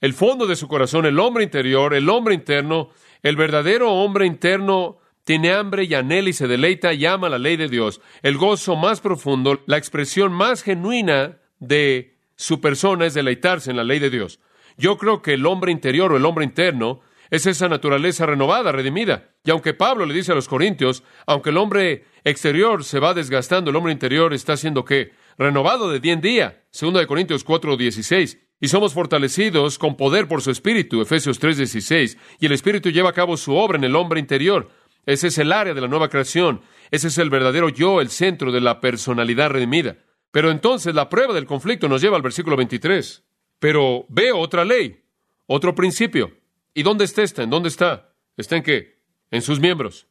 el 0.00 0.14
fondo 0.14 0.46
de 0.46 0.56
su 0.56 0.66
corazón, 0.66 1.06
el 1.06 1.20
hombre 1.20 1.44
interior, 1.44 1.94
el 1.94 2.08
hombre 2.08 2.34
interno, 2.34 2.90
el 3.22 3.36
verdadero 3.36 3.92
hombre 3.92 4.26
interno 4.26 4.98
tiene 5.24 5.52
hambre 5.52 5.84
y 5.84 5.94
anhela 5.94 6.28
y 6.28 6.32
se 6.32 6.48
deleita 6.48 6.92
y 6.92 7.06
ama 7.06 7.28
la 7.28 7.38
ley 7.38 7.56
de 7.56 7.68
Dios. 7.68 8.00
El 8.22 8.36
gozo 8.36 8.74
más 8.74 9.00
profundo, 9.00 9.62
la 9.66 9.76
expresión 9.76 10.32
más 10.32 10.62
genuina 10.62 11.38
de 11.60 12.16
su 12.34 12.60
persona 12.60 13.06
es 13.06 13.14
deleitarse 13.14 13.70
en 13.70 13.76
la 13.76 13.84
ley 13.84 14.00
de 14.00 14.10
Dios. 14.10 14.40
Yo 14.76 14.98
creo 14.98 15.22
que 15.22 15.34
el 15.34 15.46
hombre 15.46 15.70
interior 15.70 16.12
o 16.12 16.16
el 16.16 16.24
hombre 16.24 16.44
interno 16.44 17.00
es 17.32 17.46
esa 17.46 17.66
naturaleza 17.66 18.26
renovada, 18.26 18.72
redimida. 18.72 19.30
Y 19.42 19.50
aunque 19.50 19.72
Pablo 19.72 20.04
le 20.04 20.12
dice 20.12 20.32
a 20.32 20.34
los 20.34 20.48
Corintios, 20.48 21.02
aunque 21.26 21.48
el 21.48 21.56
hombre 21.56 22.04
exterior 22.24 22.84
se 22.84 23.00
va 23.00 23.14
desgastando, 23.14 23.70
el 23.70 23.76
hombre 23.76 23.94
interior 23.94 24.34
está 24.34 24.54
siendo 24.58 24.84
qué? 24.84 25.12
Renovado 25.38 25.90
de 25.90 25.98
día 25.98 26.12
en 26.12 26.20
día. 26.20 26.62
Segunda 26.70 27.00
de 27.00 27.06
Corintios 27.06 27.42
4:16. 27.42 28.38
Y 28.60 28.68
somos 28.68 28.92
fortalecidos 28.92 29.78
con 29.78 29.96
poder 29.96 30.28
por 30.28 30.42
su 30.42 30.50
espíritu, 30.50 31.00
Efesios 31.00 31.40
3:16. 31.40 32.18
Y 32.38 32.44
el 32.44 32.52
espíritu 32.52 32.90
lleva 32.90 33.08
a 33.08 33.14
cabo 33.14 33.38
su 33.38 33.56
obra 33.56 33.78
en 33.78 33.84
el 33.84 33.96
hombre 33.96 34.20
interior. 34.20 34.68
Ese 35.06 35.28
es 35.28 35.38
el 35.38 35.52
área 35.52 35.72
de 35.72 35.80
la 35.80 35.88
nueva 35.88 36.10
creación. 36.10 36.60
Ese 36.90 37.08
es 37.08 37.16
el 37.16 37.30
verdadero 37.30 37.70
yo, 37.70 38.02
el 38.02 38.10
centro 38.10 38.52
de 38.52 38.60
la 38.60 38.78
personalidad 38.78 39.48
redimida. 39.48 39.96
Pero 40.32 40.50
entonces 40.50 40.94
la 40.94 41.08
prueba 41.08 41.32
del 41.32 41.46
conflicto 41.46 41.88
nos 41.88 42.02
lleva 42.02 42.16
al 42.16 42.22
versículo 42.22 42.58
23. 42.58 43.24
Pero 43.58 44.04
veo 44.10 44.36
otra 44.36 44.66
ley, 44.66 45.00
otro 45.46 45.74
principio. 45.74 46.41
¿Y 46.74 46.82
dónde 46.82 47.04
está 47.04 47.22
esta? 47.22 47.42
¿En 47.42 47.50
dónde 47.50 47.68
está? 47.68 48.14
¿Está 48.36 48.56
en 48.56 48.62
qué? 48.62 48.98
En 49.30 49.42
sus 49.42 49.60
miembros. 49.60 50.06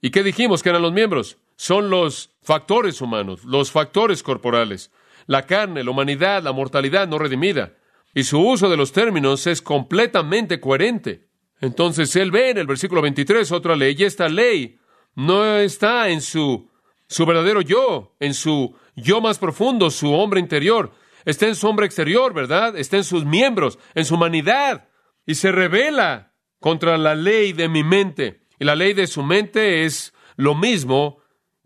¿Y 0.00 0.10
qué 0.10 0.22
dijimos 0.22 0.62
que 0.62 0.70
eran 0.70 0.82
los 0.82 0.92
miembros? 0.92 1.38
Son 1.56 1.90
los 1.90 2.30
factores 2.42 3.00
humanos, 3.00 3.44
los 3.44 3.70
factores 3.70 4.22
corporales, 4.22 4.90
la 5.26 5.46
carne, 5.46 5.84
la 5.84 5.90
humanidad, 5.90 6.42
la 6.42 6.52
mortalidad 6.52 7.08
no 7.08 7.18
redimida. 7.18 7.74
Y 8.14 8.24
su 8.24 8.40
uso 8.40 8.68
de 8.68 8.76
los 8.76 8.92
términos 8.92 9.46
es 9.46 9.62
completamente 9.62 10.60
coherente. 10.60 11.28
Entonces 11.60 12.14
él 12.16 12.30
ve 12.30 12.50
en 12.50 12.58
el 12.58 12.66
versículo 12.66 13.00
23 13.00 13.50
otra 13.52 13.76
ley, 13.76 13.96
y 13.98 14.04
esta 14.04 14.28
ley 14.28 14.78
no 15.14 15.56
está 15.56 16.10
en 16.10 16.20
su, 16.20 16.68
su 17.08 17.24
verdadero 17.24 17.62
yo, 17.62 18.14
en 18.20 18.34
su 18.34 18.76
yo 18.94 19.20
más 19.20 19.38
profundo, 19.38 19.90
su 19.90 20.12
hombre 20.12 20.40
interior. 20.40 20.92
Está 21.24 21.46
en 21.46 21.56
su 21.56 21.66
hombre 21.66 21.86
exterior, 21.86 22.34
¿verdad? 22.34 22.76
Está 22.76 22.98
en 22.98 23.04
sus 23.04 23.24
miembros, 23.24 23.78
en 23.94 24.04
su 24.04 24.14
humanidad 24.14 24.85
y 25.26 25.34
se 25.34 25.52
revela 25.52 26.34
contra 26.60 26.96
la 26.96 27.14
ley 27.14 27.52
de 27.52 27.68
mi 27.68 27.82
mente. 27.82 28.46
Y 28.58 28.64
la 28.64 28.74
ley 28.74 28.94
de 28.94 29.06
su 29.06 29.22
mente 29.22 29.84
es 29.84 30.14
lo 30.36 30.54
mismo 30.54 31.18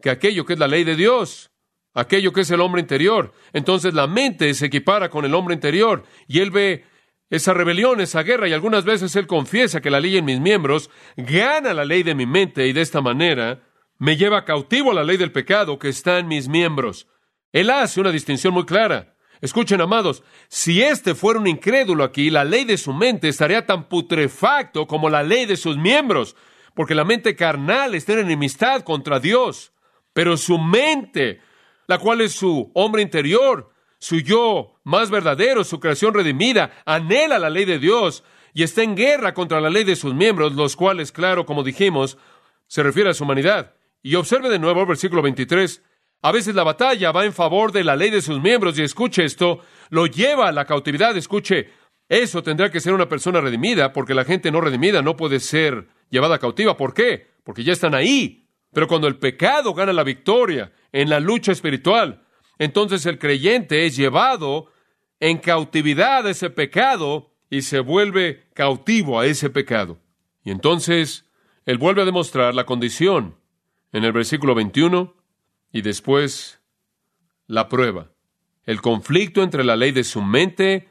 que 0.02 0.11
aquello 0.11 0.45
que 0.45 0.55
es 0.55 0.59
la 0.59 0.67
ley 0.67 0.83
de 0.83 0.97
Dios, 0.97 1.52
aquello 1.95 2.33
que 2.33 2.40
es 2.40 2.50
el 2.50 2.61
hombre 2.61 2.81
interior. 2.81 3.33
Entonces 3.52 3.95
la 3.95 4.07
mente 4.07 4.52
se 4.55 4.67
equipara 4.67 5.11
con 5.11 5.25
el 5.25 5.35
hombre 5.35 5.55
interior 5.55 6.05
y 6.26 6.40
él 6.40 6.50
ve 6.50 6.85
esa 7.29 7.55
rebelión, 7.55 8.00
esa 8.00 8.25
guerra, 8.25 8.49
y 8.49 8.52
algunas 8.52 8.85
veces 8.85 9.14
él 9.14 9.29
confiesa 9.29 9.81
que 9.81 9.90
la 9.90 10.00
ley 10.00 10.17
en 10.17 10.25
mis 10.25 10.40
miembros 10.40 10.90
gana 11.17 11.73
la 11.73 11.85
ley 11.85 12.02
de 12.02 12.17
mi 12.17 12.26
mente 12.26 12.67
y 12.67 12.73
de 12.73 12.81
esta 12.81 13.00
manera 13.00 13.62
me 13.99 14.17
lleva 14.17 14.45
cautivo 14.45 14.90
a 14.90 14.95
la 14.95 15.05
ley 15.05 15.17
del 15.17 15.31
pecado 15.31 15.79
que 15.79 15.88
está 15.88 16.19
en 16.19 16.26
mis 16.26 16.49
miembros. 16.49 17.07
Él 17.52 17.71
hace 17.71 18.00
una 18.00 18.11
distinción 18.11 18.55
muy 18.55 18.64
clara. 18.64 19.14
Escuchen, 19.40 19.80
amados, 19.80 20.23
si 20.49 20.82
éste 20.82 21.14
fuera 21.14 21.40
un 21.40 21.47
incrédulo 21.47 22.04
aquí, 22.04 22.28
la 22.30 22.44
ley 22.44 22.64
de 22.64 22.76
su 22.76 22.92
mente 22.92 23.28
estaría 23.28 23.64
tan 23.64 23.88
putrefacto 23.88 24.87
como 24.87 25.09
la 25.09 25.23
ley 25.23 25.47
de 25.47 25.56
sus 25.56 25.78
miembros, 25.78 26.37
porque 26.75 26.94
la 26.94 27.04
mente 27.04 27.35
carnal 27.37 27.94
está 27.94 28.12
en 28.14 28.20
enemistad 28.20 28.82
contra 28.82 29.18
Dios. 29.18 29.73
Pero 30.12 30.37
su 30.37 30.59
mente, 30.59 31.40
la 31.87 31.99
cual 31.99 32.20
es 32.20 32.32
su 32.32 32.70
hombre 32.75 33.02
interior, 33.02 33.70
su 33.99 34.20
yo 34.20 34.78
más 34.85 35.11
verdadero, 35.11 35.64
su 35.64 35.80
creación 35.80 36.12
redimida, 36.12 36.82
anhela 36.85 37.38
la 37.38 37.50
ley 37.50 37.64
de 37.64 37.78
Dios 37.78 38.25
y 38.52 38.62
está 38.62 38.82
en 38.82 38.97
guerra 38.97 39.32
contra 39.35 39.61
la 39.61 39.70
ley 39.70 39.85
de 39.85 39.97
sus 39.97 40.14
miembros, 40.14 40.54
los 40.54 40.76
cuales, 40.76 41.12
claro, 41.12 41.47
como 41.47 41.62
dijimos, 41.62 42.18
se 42.66 42.82
refiere 42.82 43.11
a 43.11 43.14
su 43.14 43.25
humanidad. 43.25 43.75
Y 44.02 44.14
observe 44.16 44.49
de 44.49 44.59
nuevo 44.59 44.80
el 44.80 44.87
versículo 44.87 45.23
23. 45.23 45.82
A 46.22 46.32
veces 46.32 46.54
la 46.54 46.64
batalla 46.64 47.12
va 47.12 47.24
en 47.24 47.32
favor 47.32 47.72
de 47.72 47.84
la 47.84 47.96
ley 47.96 48.10
de 48.10 48.20
sus 48.20 48.40
miembros 48.40 48.78
y 48.78 48.82
escuche 48.82 49.24
esto, 49.24 49.60
lo 49.88 50.06
lleva 50.06 50.48
a 50.48 50.52
la 50.52 50.66
cautividad, 50.66 51.16
escuche, 51.16 51.70
eso 52.08 52.42
tendrá 52.42 52.70
que 52.70 52.80
ser 52.80 52.92
una 52.92 53.08
persona 53.08 53.40
redimida 53.40 53.92
porque 53.92 54.14
la 54.14 54.24
gente 54.24 54.50
no 54.50 54.60
redimida 54.60 55.00
no 55.00 55.16
puede 55.16 55.40
ser 55.40 55.88
llevada 56.10 56.38
cautiva. 56.38 56.76
¿Por 56.76 56.92
qué? 56.92 57.28
Porque 57.44 57.64
ya 57.64 57.72
están 57.72 57.94
ahí. 57.94 58.48
Pero 58.72 58.86
cuando 58.86 59.06
el 59.06 59.16
pecado 59.16 59.74
gana 59.74 59.92
la 59.92 60.04
victoria 60.04 60.72
en 60.92 61.08
la 61.08 61.20
lucha 61.20 61.52
espiritual, 61.52 62.22
entonces 62.58 63.06
el 63.06 63.18
creyente 63.18 63.86
es 63.86 63.96
llevado 63.96 64.70
en 65.20 65.38
cautividad 65.38 66.26
a 66.26 66.30
ese 66.30 66.50
pecado 66.50 67.32
y 67.48 67.62
se 67.62 67.80
vuelve 67.80 68.48
cautivo 68.54 69.20
a 69.20 69.26
ese 69.26 69.48
pecado. 69.48 69.98
Y 70.44 70.50
entonces 70.50 71.24
él 71.64 71.78
vuelve 71.78 72.02
a 72.02 72.06
demostrar 72.06 72.54
la 72.54 72.66
condición 72.66 73.36
en 73.92 74.04
el 74.04 74.12
versículo 74.12 74.54
21 74.54 75.14
y 75.72 75.82
después 75.82 76.60
la 77.46 77.68
prueba. 77.68 78.10
El 78.64 78.80
conflicto 78.80 79.42
entre 79.42 79.64
la 79.64 79.76
ley 79.76 79.92
de 79.92 80.04
su 80.04 80.22
mente, 80.22 80.88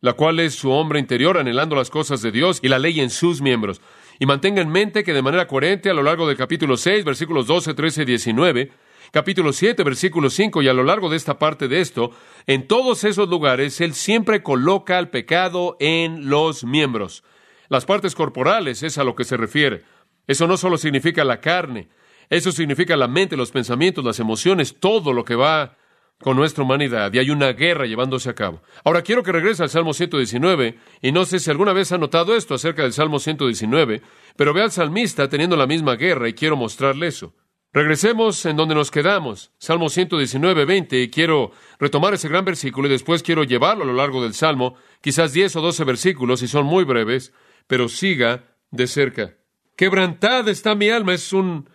la 0.00 0.14
cual 0.14 0.40
es 0.40 0.54
su 0.54 0.70
hombre 0.70 0.98
interior 0.98 1.38
anhelando 1.38 1.76
las 1.76 1.90
cosas 1.90 2.22
de 2.22 2.32
Dios, 2.32 2.60
y 2.62 2.68
la 2.68 2.78
ley 2.78 3.00
en 3.00 3.10
sus 3.10 3.40
miembros. 3.40 3.80
Y 4.18 4.26
mantenga 4.26 4.62
en 4.62 4.70
mente 4.70 5.04
que 5.04 5.12
de 5.12 5.22
manera 5.22 5.46
coherente 5.46 5.90
a 5.90 5.94
lo 5.94 6.02
largo 6.02 6.26
del 6.26 6.36
capítulo 6.36 6.76
6, 6.76 7.04
versículos 7.04 7.46
12, 7.46 7.74
13 7.74 8.02
y 8.02 8.04
19, 8.06 8.72
capítulo 9.12 9.52
7, 9.52 9.82
versículo 9.82 10.30
5, 10.30 10.62
y 10.62 10.68
a 10.68 10.74
lo 10.74 10.84
largo 10.84 11.08
de 11.08 11.16
esta 11.16 11.38
parte 11.38 11.68
de 11.68 11.80
esto, 11.80 12.10
en 12.46 12.66
todos 12.66 13.04
esos 13.04 13.28
lugares, 13.28 13.80
Él 13.80 13.94
siempre 13.94 14.42
coloca 14.42 14.98
al 14.98 15.10
pecado 15.10 15.76
en 15.80 16.28
los 16.28 16.64
miembros. 16.64 17.22
Las 17.68 17.86
partes 17.86 18.14
corporales 18.14 18.82
es 18.82 18.98
a 18.98 19.04
lo 19.04 19.14
que 19.14 19.24
se 19.24 19.36
refiere. 19.36 19.82
Eso 20.26 20.46
no 20.46 20.56
solo 20.56 20.76
significa 20.76 21.24
la 21.24 21.40
carne, 21.40 21.88
eso 22.30 22.52
significa 22.52 22.96
la 22.96 23.08
mente, 23.08 23.36
los 23.36 23.50
pensamientos, 23.50 24.04
las 24.04 24.20
emociones, 24.20 24.76
todo 24.78 25.12
lo 25.12 25.24
que 25.24 25.34
va 25.34 25.76
con 26.20 26.36
nuestra 26.36 26.62
humanidad 26.62 27.12
y 27.12 27.18
hay 27.18 27.30
una 27.30 27.52
guerra 27.52 27.86
llevándose 27.86 28.30
a 28.30 28.34
cabo. 28.34 28.62
Ahora 28.84 29.02
quiero 29.02 29.22
que 29.22 29.32
regrese 29.32 29.62
al 29.62 29.70
Salmo 29.70 29.94
119 29.94 30.78
y 31.02 31.12
no 31.12 31.24
sé 31.24 31.40
si 31.40 31.50
alguna 31.50 31.72
vez 31.72 31.92
ha 31.92 31.98
notado 31.98 32.36
esto 32.36 32.54
acerca 32.54 32.82
del 32.82 32.92
Salmo 32.92 33.18
119, 33.18 34.02
pero 34.36 34.54
ve 34.54 34.62
al 34.62 34.70
salmista 34.70 35.28
teniendo 35.28 35.56
la 35.56 35.66
misma 35.66 35.96
guerra 35.96 36.28
y 36.28 36.34
quiero 36.34 36.56
mostrarle 36.56 37.08
eso. 37.08 37.34
Regresemos 37.72 38.44
en 38.46 38.56
donde 38.56 38.74
nos 38.74 38.90
quedamos, 38.90 39.52
Salmo 39.58 39.88
119, 39.88 40.64
20, 40.64 41.02
y 41.02 41.08
quiero 41.08 41.52
retomar 41.78 42.12
ese 42.14 42.28
gran 42.28 42.44
versículo 42.44 42.88
y 42.88 42.90
después 42.90 43.22
quiero 43.22 43.44
llevarlo 43.44 43.84
a 43.84 43.86
lo 43.86 43.92
largo 43.92 44.22
del 44.22 44.34
Salmo, 44.34 44.74
quizás 45.00 45.32
10 45.32 45.56
o 45.56 45.60
12 45.60 45.84
versículos 45.84 46.42
y 46.42 46.48
son 46.48 46.66
muy 46.66 46.82
breves, 46.84 47.32
pero 47.68 47.88
siga 47.88 48.56
de 48.72 48.88
cerca. 48.88 49.36
Quebrantada 49.76 50.50
está 50.50 50.74
mi 50.74 50.90
alma 50.90 51.14
es 51.14 51.32
un 51.32 51.69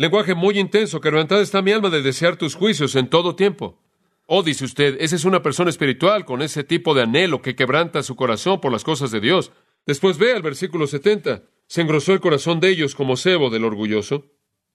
Lenguaje 0.00 0.34
muy 0.34 0.58
intenso, 0.58 0.98
quebrantada 0.98 1.42
está 1.42 1.60
mi 1.60 1.72
alma 1.72 1.90
de 1.90 2.00
desear 2.00 2.38
tus 2.38 2.54
juicios 2.54 2.96
en 2.96 3.10
todo 3.10 3.36
tiempo. 3.36 3.78
Oh, 4.24 4.42
dice 4.42 4.64
usted, 4.64 4.96
esa 4.98 5.14
es 5.14 5.26
una 5.26 5.42
persona 5.42 5.68
espiritual 5.68 6.24
con 6.24 6.40
ese 6.40 6.64
tipo 6.64 6.94
de 6.94 7.02
anhelo 7.02 7.42
que 7.42 7.54
quebranta 7.54 8.02
su 8.02 8.16
corazón 8.16 8.62
por 8.62 8.72
las 8.72 8.82
cosas 8.82 9.10
de 9.10 9.20
Dios. 9.20 9.52
Después 9.84 10.16
ve 10.16 10.32
al 10.32 10.40
versículo 10.40 10.86
70. 10.86 11.42
Se 11.66 11.82
engrosó 11.82 12.14
el 12.14 12.20
corazón 12.20 12.60
de 12.60 12.70
ellos 12.70 12.94
como 12.94 13.18
cebo 13.18 13.50
del 13.50 13.62
orgulloso. 13.62 14.24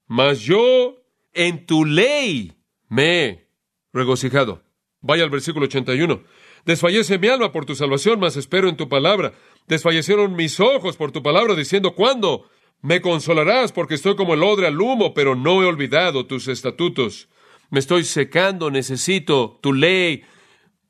Mas 0.06 0.42
yo 0.42 1.02
en 1.32 1.66
tu 1.66 1.84
ley 1.84 2.52
me 2.88 3.24
he 3.24 3.48
regocijado. 3.92 4.62
Vaya 5.00 5.24
al 5.24 5.30
versículo 5.30 5.64
81. 5.64 6.22
Desfallece 6.64 7.18
mi 7.18 7.26
alma 7.26 7.50
por 7.50 7.66
tu 7.66 7.74
salvación, 7.74 8.20
mas 8.20 8.36
espero 8.36 8.68
en 8.68 8.76
tu 8.76 8.88
palabra. 8.88 9.32
Desfallecieron 9.66 10.36
mis 10.36 10.60
ojos 10.60 10.96
por 10.96 11.10
tu 11.10 11.24
palabra, 11.24 11.56
diciendo, 11.56 11.96
¿cuándo? 11.96 12.48
Me 12.82 13.00
consolarás 13.00 13.72
porque 13.72 13.94
estoy 13.94 14.16
como 14.16 14.34
el 14.34 14.42
odre 14.42 14.66
al 14.66 14.80
humo, 14.80 15.14
pero 15.14 15.34
no 15.34 15.62
he 15.62 15.66
olvidado 15.66 16.26
tus 16.26 16.48
estatutos. 16.48 17.28
Me 17.70 17.80
estoy 17.80 18.04
secando, 18.04 18.70
necesito 18.70 19.58
tu 19.62 19.72
ley. 19.72 20.22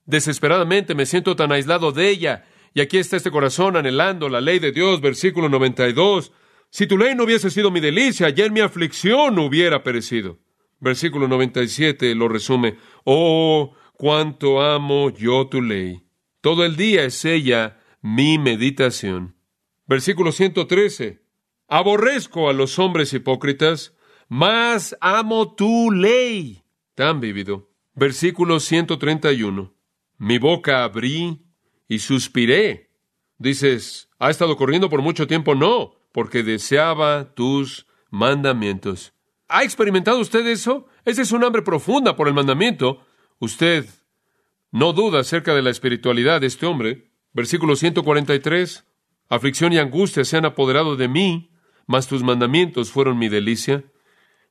Desesperadamente 0.05 0.95
me 0.95 1.07
siento 1.07 1.37
tan 1.37 1.53
aislado 1.53 1.93
de 1.93 2.09
ella. 2.11 2.45
Y 2.75 2.81
aquí 2.81 2.99
está 2.99 3.17
este 3.17 3.31
corazón 3.31 3.77
anhelando 3.77 4.29
la 4.29 4.41
ley 4.41 4.59
de 4.59 4.73
Dios, 4.73 5.01
versículo 5.01 5.49
92. 5.49 6.33
Si 6.71 6.87
tu 6.87 6.99
ley 6.99 7.15
no 7.15 7.25
hubiese 7.25 7.51
sido 7.51 7.71
mi 7.71 7.81
delicia, 7.81 8.29
ya 8.29 8.45
en 8.45 8.53
mi 8.53 8.61
aflicción 8.61 9.39
hubiera 9.39 9.83
perecido. 9.83 10.39
Versículo 10.79 11.27
97 11.27 12.15
lo 12.15 12.29
resume. 12.29 12.77
Oh, 13.05 13.75
cuánto 13.95 14.61
amo 14.61 15.11
yo 15.11 15.47
tu 15.49 15.63
ley. 15.63 16.03
Todo 16.43 16.65
el 16.65 16.77
día 16.77 17.05
es 17.05 17.25
ella 17.25 17.81
mi 18.03 18.39
meditación. 18.39 19.37
Versículo 19.87 20.33
113. 20.33 21.26
Aborrezco 21.69 22.49
a 22.49 22.53
los 22.53 22.79
hombres 22.79 23.13
hipócritas, 23.13 23.95
mas 24.29 24.97
amo 25.01 25.55
tu 25.55 25.91
ley. 25.91 26.63
Tan 26.95 27.21
vívido. 27.21 27.71
Versículo 27.95 28.61
131. 28.61 29.75
Mi 30.19 30.39
boca 30.39 30.85
abrí 30.85 31.43
y 31.89 31.99
suspiré. 31.99 32.91
Dices, 33.39 34.09
¿ha 34.19 34.31
estado 34.31 34.57
corriendo 34.57 34.89
por 34.89 35.03
mucho 35.03 35.27
tiempo? 35.27 35.55
No, 35.55 35.95
porque 36.13 36.43
deseaba 36.43 37.35
tus 37.35 37.87
mandamientos. 38.11 39.13
¿Ha 39.49 39.65
experimentado 39.65 40.19
usted 40.21 40.47
eso? 40.47 40.87
Esa 41.05 41.23
es 41.23 41.33
un 41.33 41.45
hambre 41.45 41.63
profunda 41.63 42.17
por 42.17 42.29
el 42.29 42.35
mandamiento. 42.35 43.05
Usted 43.39 43.87
no 44.71 44.93
duda 44.93 45.21
acerca 45.21 45.55
de 45.55 45.63
la 45.63 45.71
espiritualidad 45.71 46.41
de 46.41 46.47
este 46.47 46.67
hombre. 46.67 47.11
Versículo 47.33 47.77
143. 47.77 48.85
Aflicción 49.29 49.73
y 49.73 49.79
angustia 49.79 50.25
se 50.25 50.37
han 50.37 50.45
apoderado 50.45 50.97
de 50.97 51.09
mí, 51.09 51.51
mas 51.87 52.09
tus 52.09 52.23
mandamientos 52.23 52.91
fueron 52.91 53.19
mi 53.19 53.29
delicia. 53.29 53.85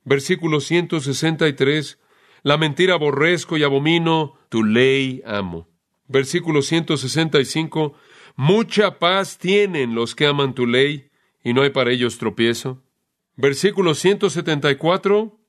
Versículo 0.04 0.62
163. 0.62 2.00
La 2.44 2.58
mentira 2.58 2.94
aborrezco 2.94 3.58
y 3.58 3.64
abomino, 3.64 4.38
tu 4.50 4.64
ley 4.64 5.22
amo. 5.26 5.68
Versículo 6.08 6.62
165. 6.62 7.94
Mucha 8.36 9.00
paz 9.00 9.38
tienen 9.38 9.96
los 9.96 10.16
que 10.16 10.28
aman 10.28 10.54
tu 10.54 10.68
ley, 10.68 11.10
y 11.44 11.54
no 11.54 11.62
hay 11.62 11.70
para 11.70 11.92
ellos 11.92 12.18
tropiezo. 12.18 12.84
Versículo 13.36 13.96
174. 13.96 15.40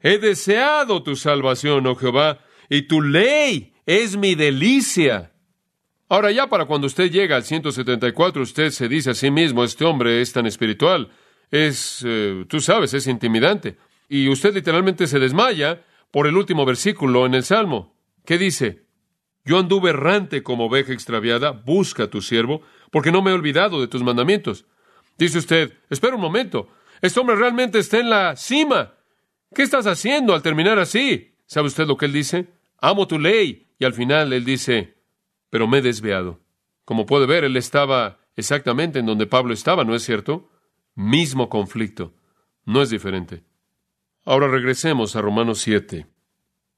He 0.00 0.18
deseado 0.18 1.02
tu 1.02 1.16
salvación, 1.16 1.86
oh 1.86 1.96
Jehová, 1.96 2.40
y 2.68 2.82
tu 2.82 3.02
ley 3.02 3.72
es 3.86 4.16
mi 4.16 4.34
delicia. 4.34 5.32
Ahora 6.08 6.30
ya 6.30 6.46
para 6.46 6.64
cuando 6.64 6.86
usted 6.86 7.10
llega 7.10 7.36
al 7.36 7.44
174, 7.44 8.42
usted 8.42 8.70
se 8.70 8.88
dice 8.88 9.10
a 9.10 9.14
sí 9.14 9.30
mismo, 9.30 9.62
este 9.62 9.84
hombre 9.84 10.22
es 10.22 10.32
tan 10.32 10.46
espiritual, 10.46 11.10
es, 11.50 12.02
eh, 12.06 12.44
tú 12.48 12.60
sabes, 12.60 12.94
es 12.94 13.06
intimidante. 13.06 13.76
Y 14.08 14.28
usted 14.28 14.54
literalmente 14.54 15.06
se 15.06 15.18
desmaya 15.18 15.84
por 16.10 16.26
el 16.26 16.36
último 16.36 16.64
versículo 16.64 17.26
en 17.26 17.34
el 17.34 17.44
Salmo. 17.44 17.94
¿Qué 18.24 18.38
dice? 18.38 18.84
Yo 19.44 19.58
anduve 19.58 19.90
errante 19.90 20.42
como 20.42 20.66
oveja 20.66 20.92
extraviada, 20.92 21.50
busca 21.50 22.04
a 22.04 22.10
tu 22.10 22.22
siervo, 22.22 22.62
porque 22.90 23.12
no 23.12 23.20
me 23.20 23.30
he 23.30 23.34
olvidado 23.34 23.80
de 23.80 23.88
tus 23.88 24.02
mandamientos. 24.02 24.64
Dice 25.18 25.38
usted, 25.38 25.74
espera 25.90 26.14
un 26.14 26.20
momento, 26.22 26.70
este 27.02 27.20
hombre 27.20 27.36
realmente 27.36 27.78
está 27.78 27.98
en 27.98 28.10
la 28.10 28.36
cima. 28.36 28.94
¿Qué 29.54 29.62
estás 29.62 29.86
haciendo 29.86 30.34
al 30.34 30.42
terminar 30.42 30.78
así? 30.78 31.34
¿Sabe 31.46 31.68
usted 31.68 31.86
lo 31.86 31.96
que 31.96 32.06
él 32.06 32.12
dice? 32.12 32.48
Amo 32.78 33.06
tu 33.06 33.18
ley. 33.18 33.66
Y 33.78 33.84
al 33.84 33.94
final 33.94 34.32
él 34.32 34.44
dice, 34.44 34.97
pero 35.50 35.66
me 35.66 35.78
he 35.78 35.82
desviado. 35.82 36.40
Como 36.84 37.06
puede 37.06 37.26
ver, 37.26 37.44
él 37.44 37.56
estaba 37.56 38.18
exactamente 38.36 38.98
en 38.98 39.06
donde 39.06 39.26
Pablo 39.26 39.52
estaba, 39.52 39.84
¿no 39.84 39.94
es 39.94 40.02
cierto? 40.02 40.50
Mismo 40.94 41.48
conflicto. 41.48 42.14
No 42.64 42.82
es 42.82 42.90
diferente. 42.90 43.44
Ahora 44.24 44.48
regresemos 44.48 45.16
a 45.16 45.22
Romanos 45.22 45.60
7. 45.60 46.06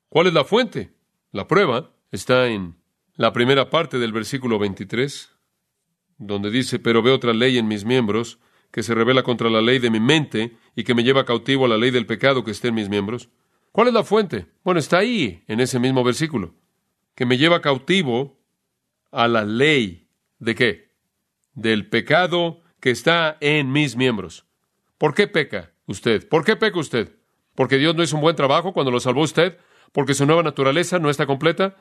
¿Cuál 0.09 0.27
es 0.29 0.35
la 0.35 0.45
fuente? 0.45 0.93
La 1.33 1.47
prueba 1.47 1.93
está 2.11 2.49
en 2.49 2.77
la 3.15 3.33
primera 3.33 3.71
parte 3.71 3.99
del 3.99 4.13
versículo 4.13 4.59
23, 4.59 5.31
donde 6.19 6.51
dice, 6.51 6.79
pero 6.79 7.03
veo 7.03 7.15
otra 7.15 7.33
ley 7.33 7.59
en 7.59 7.69
mis 7.69 7.85
miembros 7.85 8.39
que 8.71 8.83
se 8.83 8.95
revela 8.95 9.23
contra 9.23 9.51
la 9.51 9.61
ley 9.61 9.79
de 9.79 9.91
mi 9.91 10.01
mente 10.01 10.57
y 10.77 10.85
que 10.85 10.95
me 10.95 11.03
lleva 11.03 11.25
cautivo 11.25 11.65
a 11.65 11.69
la 11.69 11.77
ley 11.77 11.91
del 11.91 12.07
pecado 12.07 12.45
que 12.45 12.51
está 12.51 12.69
en 12.69 12.75
mis 12.75 12.89
miembros. 12.89 13.29
¿Cuál 13.73 13.89
es 13.89 13.95
la 13.95 14.05
fuente? 14.05 14.47
Bueno, 14.65 14.81
está 14.81 14.99
ahí, 14.99 15.45
en 15.47 15.61
ese 15.61 15.79
mismo 15.79 16.03
versículo, 16.03 16.55
que 17.15 17.27
me 17.27 17.39
lleva 17.39 17.61
cautivo 17.61 18.40
a 19.11 19.29
la 19.29 19.45
ley 19.45 20.09
de 20.39 20.55
qué? 20.55 20.91
Del 21.55 21.89
pecado 21.89 22.63
que 22.81 22.91
está 22.91 23.37
en 23.41 23.73
mis 23.73 23.97
miembros. 23.97 24.47
¿Por 24.99 25.15
qué 25.15 25.27
peca 25.27 25.73
usted? 25.87 26.29
¿Por 26.29 26.45
qué 26.45 26.57
peca 26.57 26.79
usted? 26.79 27.17
¿Porque 27.55 27.79
Dios 27.79 27.95
no 27.95 28.03
hizo 28.03 28.17
un 28.17 28.23
buen 28.23 28.37
trabajo 28.37 28.73
cuando 28.73 28.91
lo 28.91 29.01
salvó 29.01 29.23
usted? 29.23 29.59
¿Porque 29.93 30.15
su 30.15 30.27
nueva 30.27 30.43
naturaleza 30.43 30.99
no 30.99 31.11
está 31.11 31.27
completa? 31.27 31.77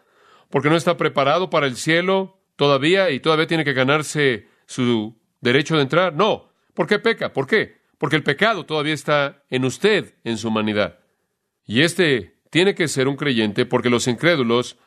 ¿Porque 0.49 0.69
no 0.69 0.75
está 0.75 0.97
preparado 0.97 1.49
para 1.49 1.67
el 1.67 1.75
cielo 1.75 2.41
todavía 2.55 3.11
y 3.11 3.19
todavía 3.19 3.47
tiene 3.47 3.63
que 3.63 3.73
ganarse 3.73 4.47
su 4.65 5.17
derecho 5.41 5.75
de 5.75 5.83
entrar? 5.83 6.15
No, 6.15 6.49
¿Por 6.79 6.87
qué 6.87 6.97
peca? 6.97 7.33
¿Por 7.33 7.45
qué? 7.45 7.81
Porque 7.97 8.15
el 8.15 8.23
pecado 8.23 8.65
todavía 8.65 8.93
está 8.93 9.43
en 9.49 9.65
usted, 9.65 10.15
en 10.23 10.37
su 10.37 10.47
humanidad. 10.47 10.99
Y 11.65 11.81
este 11.81 12.39
tiene 12.49 12.73
que 12.73 12.87
ser 12.87 13.09
un 13.09 13.17
creyente 13.17 13.65
porque 13.65 13.89
los 13.89 14.07
incrédulos 14.07 14.77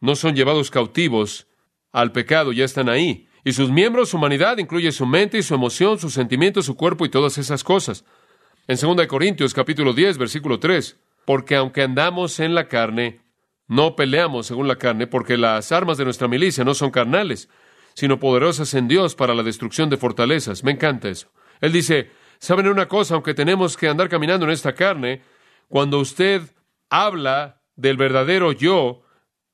no 0.00 0.16
son 0.16 0.34
llevados 0.34 0.70
cautivos 0.70 1.48
al 1.92 2.12
pecado, 2.12 2.52
ya 2.52 2.64
están 2.64 2.88
ahí. 2.88 3.28
Y 3.44 3.52
sus 3.52 3.70
miembros, 3.70 4.10
su 4.10 4.16
humanidad, 4.16 4.58
incluye 4.58 4.92
su 4.92 5.04
mente 5.06 5.38
y 5.38 5.42
su 5.42 5.54
emoción, 5.54 5.98
sus 5.98 6.14
sentimientos, 6.14 6.66
su 6.66 6.76
cuerpo 6.76 7.04
y 7.04 7.10
todas 7.10 7.38
esas 7.38 7.62
cosas. 7.62 8.04
En 8.68 8.78
2 8.78 9.06
Corintios 9.06 9.52
capítulo 9.52 9.92
10, 9.92 10.18
versículo 10.18 10.58
3, 10.58 10.98
porque 11.24 11.56
aunque 11.56 11.82
andamos 11.82 12.38
en 12.40 12.54
la 12.54 12.68
carne, 12.68 13.20
no 13.66 13.96
peleamos 13.96 14.46
según 14.46 14.68
la 14.68 14.76
carne, 14.76 15.06
porque 15.06 15.36
las 15.36 15.72
armas 15.72 15.98
de 15.98 16.04
nuestra 16.04 16.28
milicia 16.28 16.64
no 16.64 16.74
son 16.74 16.90
carnales, 16.90 17.48
sino 17.94 18.20
poderosas 18.20 18.74
en 18.74 18.88
Dios 18.88 19.14
para 19.14 19.34
la 19.34 19.42
destrucción 19.42 19.90
de 19.90 19.96
fortalezas. 19.96 20.62
Me 20.62 20.72
encanta 20.72 21.08
eso. 21.08 21.28
Él 21.60 21.72
dice, 21.72 22.10
¿saben 22.38 22.68
una 22.68 22.86
cosa? 22.86 23.14
Aunque 23.14 23.34
tenemos 23.34 23.76
que 23.76 23.88
andar 23.88 24.08
caminando 24.08 24.46
en 24.46 24.52
esta 24.52 24.74
carne, 24.74 25.22
cuando 25.68 25.98
usted 25.98 26.42
habla 26.90 27.62
del 27.76 27.96
verdadero 27.96 28.52
yo, 28.52 29.01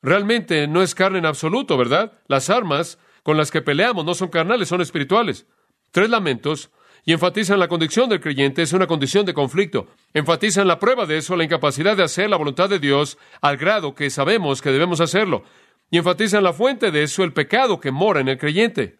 realmente 0.02 0.66
no 0.66 0.82
es 0.82 0.94
carne 0.94 1.18
en 1.18 1.26
absoluto, 1.26 1.76
¿verdad? 1.76 2.12
Las 2.26 2.50
armas 2.50 2.98
con 3.22 3.36
las 3.36 3.50
que 3.50 3.62
peleamos 3.62 4.04
no 4.04 4.14
son 4.14 4.28
carnales, 4.28 4.68
son 4.68 4.80
espirituales. 4.80 5.46
Tres 5.90 6.08
lamentos 6.10 6.70
y 7.04 7.12
enfatizan 7.12 7.58
la 7.58 7.68
condición 7.68 8.08
del 8.10 8.20
creyente, 8.20 8.62
es 8.62 8.72
una 8.72 8.86
condición 8.86 9.24
de 9.24 9.34
conflicto. 9.34 9.86
Enfatizan 10.12 10.68
la 10.68 10.78
prueba 10.78 11.06
de 11.06 11.16
eso, 11.16 11.36
la 11.36 11.44
incapacidad 11.44 11.96
de 11.96 12.02
hacer 12.02 12.28
la 12.28 12.36
voluntad 12.36 12.68
de 12.68 12.78
Dios 12.78 13.16
al 13.40 13.56
grado 13.56 13.94
que 13.94 14.10
sabemos 14.10 14.60
que 14.60 14.70
debemos 14.70 15.00
hacerlo. 15.00 15.44
Y 15.90 15.96
enfatizan 15.96 16.44
la 16.44 16.52
fuente 16.52 16.90
de 16.90 17.04
eso, 17.04 17.24
el 17.24 17.32
pecado 17.32 17.80
que 17.80 17.90
mora 17.90 18.20
en 18.20 18.28
el 18.28 18.36
creyente. 18.36 18.98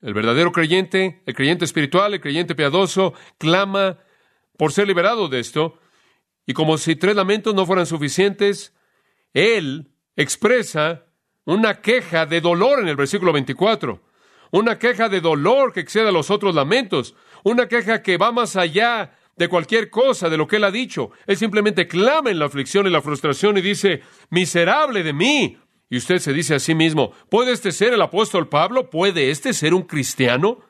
El 0.00 0.14
verdadero 0.14 0.50
creyente, 0.52 1.22
el 1.26 1.34
creyente 1.34 1.64
espiritual, 1.64 2.12
el 2.12 2.20
creyente 2.20 2.56
piadoso, 2.56 3.14
clama 3.38 3.98
por 4.58 4.72
ser 4.72 4.88
liberado 4.88 5.28
de 5.28 5.38
esto. 5.38 5.78
Y 6.46 6.54
como 6.54 6.76
si 6.76 6.96
tres 6.96 7.14
lamentos 7.14 7.54
no 7.54 7.66
fueran 7.66 7.86
suficientes, 7.86 8.74
él 9.32 9.93
expresa 10.16 11.06
una 11.44 11.80
queja 11.80 12.26
de 12.26 12.40
dolor 12.40 12.80
en 12.80 12.88
el 12.88 12.96
versículo 12.96 13.32
24. 13.32 14.02
Una 14.50 14.78
queja 14.78 15.08
de 15.08 15.20
dolor 15.20 15.72
que 15.72 15.80
excede 15.80 16.08
a 16.08 16.12
los 16.12 16.30
otros 16.30 16.54
lamentos. 16.54 17.14
Una 17.42 17.68
queja 17.68 18.02
que 18.02 18.16
va 18.16 18.32
más 18.32 18.56
allá 18.56 19.18
de 19.36 19.48
cualquier 19.48 19.90
cosa 19.90 20.28
de 20.28 20.36
lo 20.36 20.46
que 20.46 20.56
él 20.56 20.64
ha 20.64 20.70
dicho. 20.70 21.10
Él 21.26 21.36
simplemente 21.36 21.88
clama 21.88 22.30
en 22.30 22.38
la 22.38 22.46
aflicción 22.46 22.86
y 22.86 22.90
la 22.90 23.02
frustración 23.02 23.58
y 23.58 23.62
dice, 23.62 24.02
miserable 24.30 25.02
de 25.02 25.12
mí, 25.12 25.58
y 25.90 25.96
usted 25.96 26.18
se 26.18 26.32
dice 26.32 26.54
a 26.54 26.60
sí 26.60 26.74
mismo, 26.74 27.12
¿puede 27.30 27.52
este 27.52 27.72
ser 27.72 27.92
el 27.92 28.02
apóstol 28.02 28.48
Pablo? 28.48 28.90
¿Puede 28.90 29.30
este 29.30 29.52
ser 29.52 29.74
un 29.74 29.82
cristiano? 29.82 30.60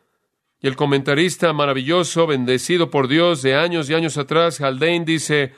Y 0.61 0.67
el 0.67 0.77
comentarista 0.77 1.53
maravilloso, 1.53 2.27
bendecido 2.27 2.91
por 2.91 3.07
Dios 3.07 3.43
de 3.43 3.55
años 3.55 3.91
y 3.91 3.95
años 3.95 4.17
atrás, 4.17 4.61
Haldane, 4.61 5.05
dice, 5.05 5.53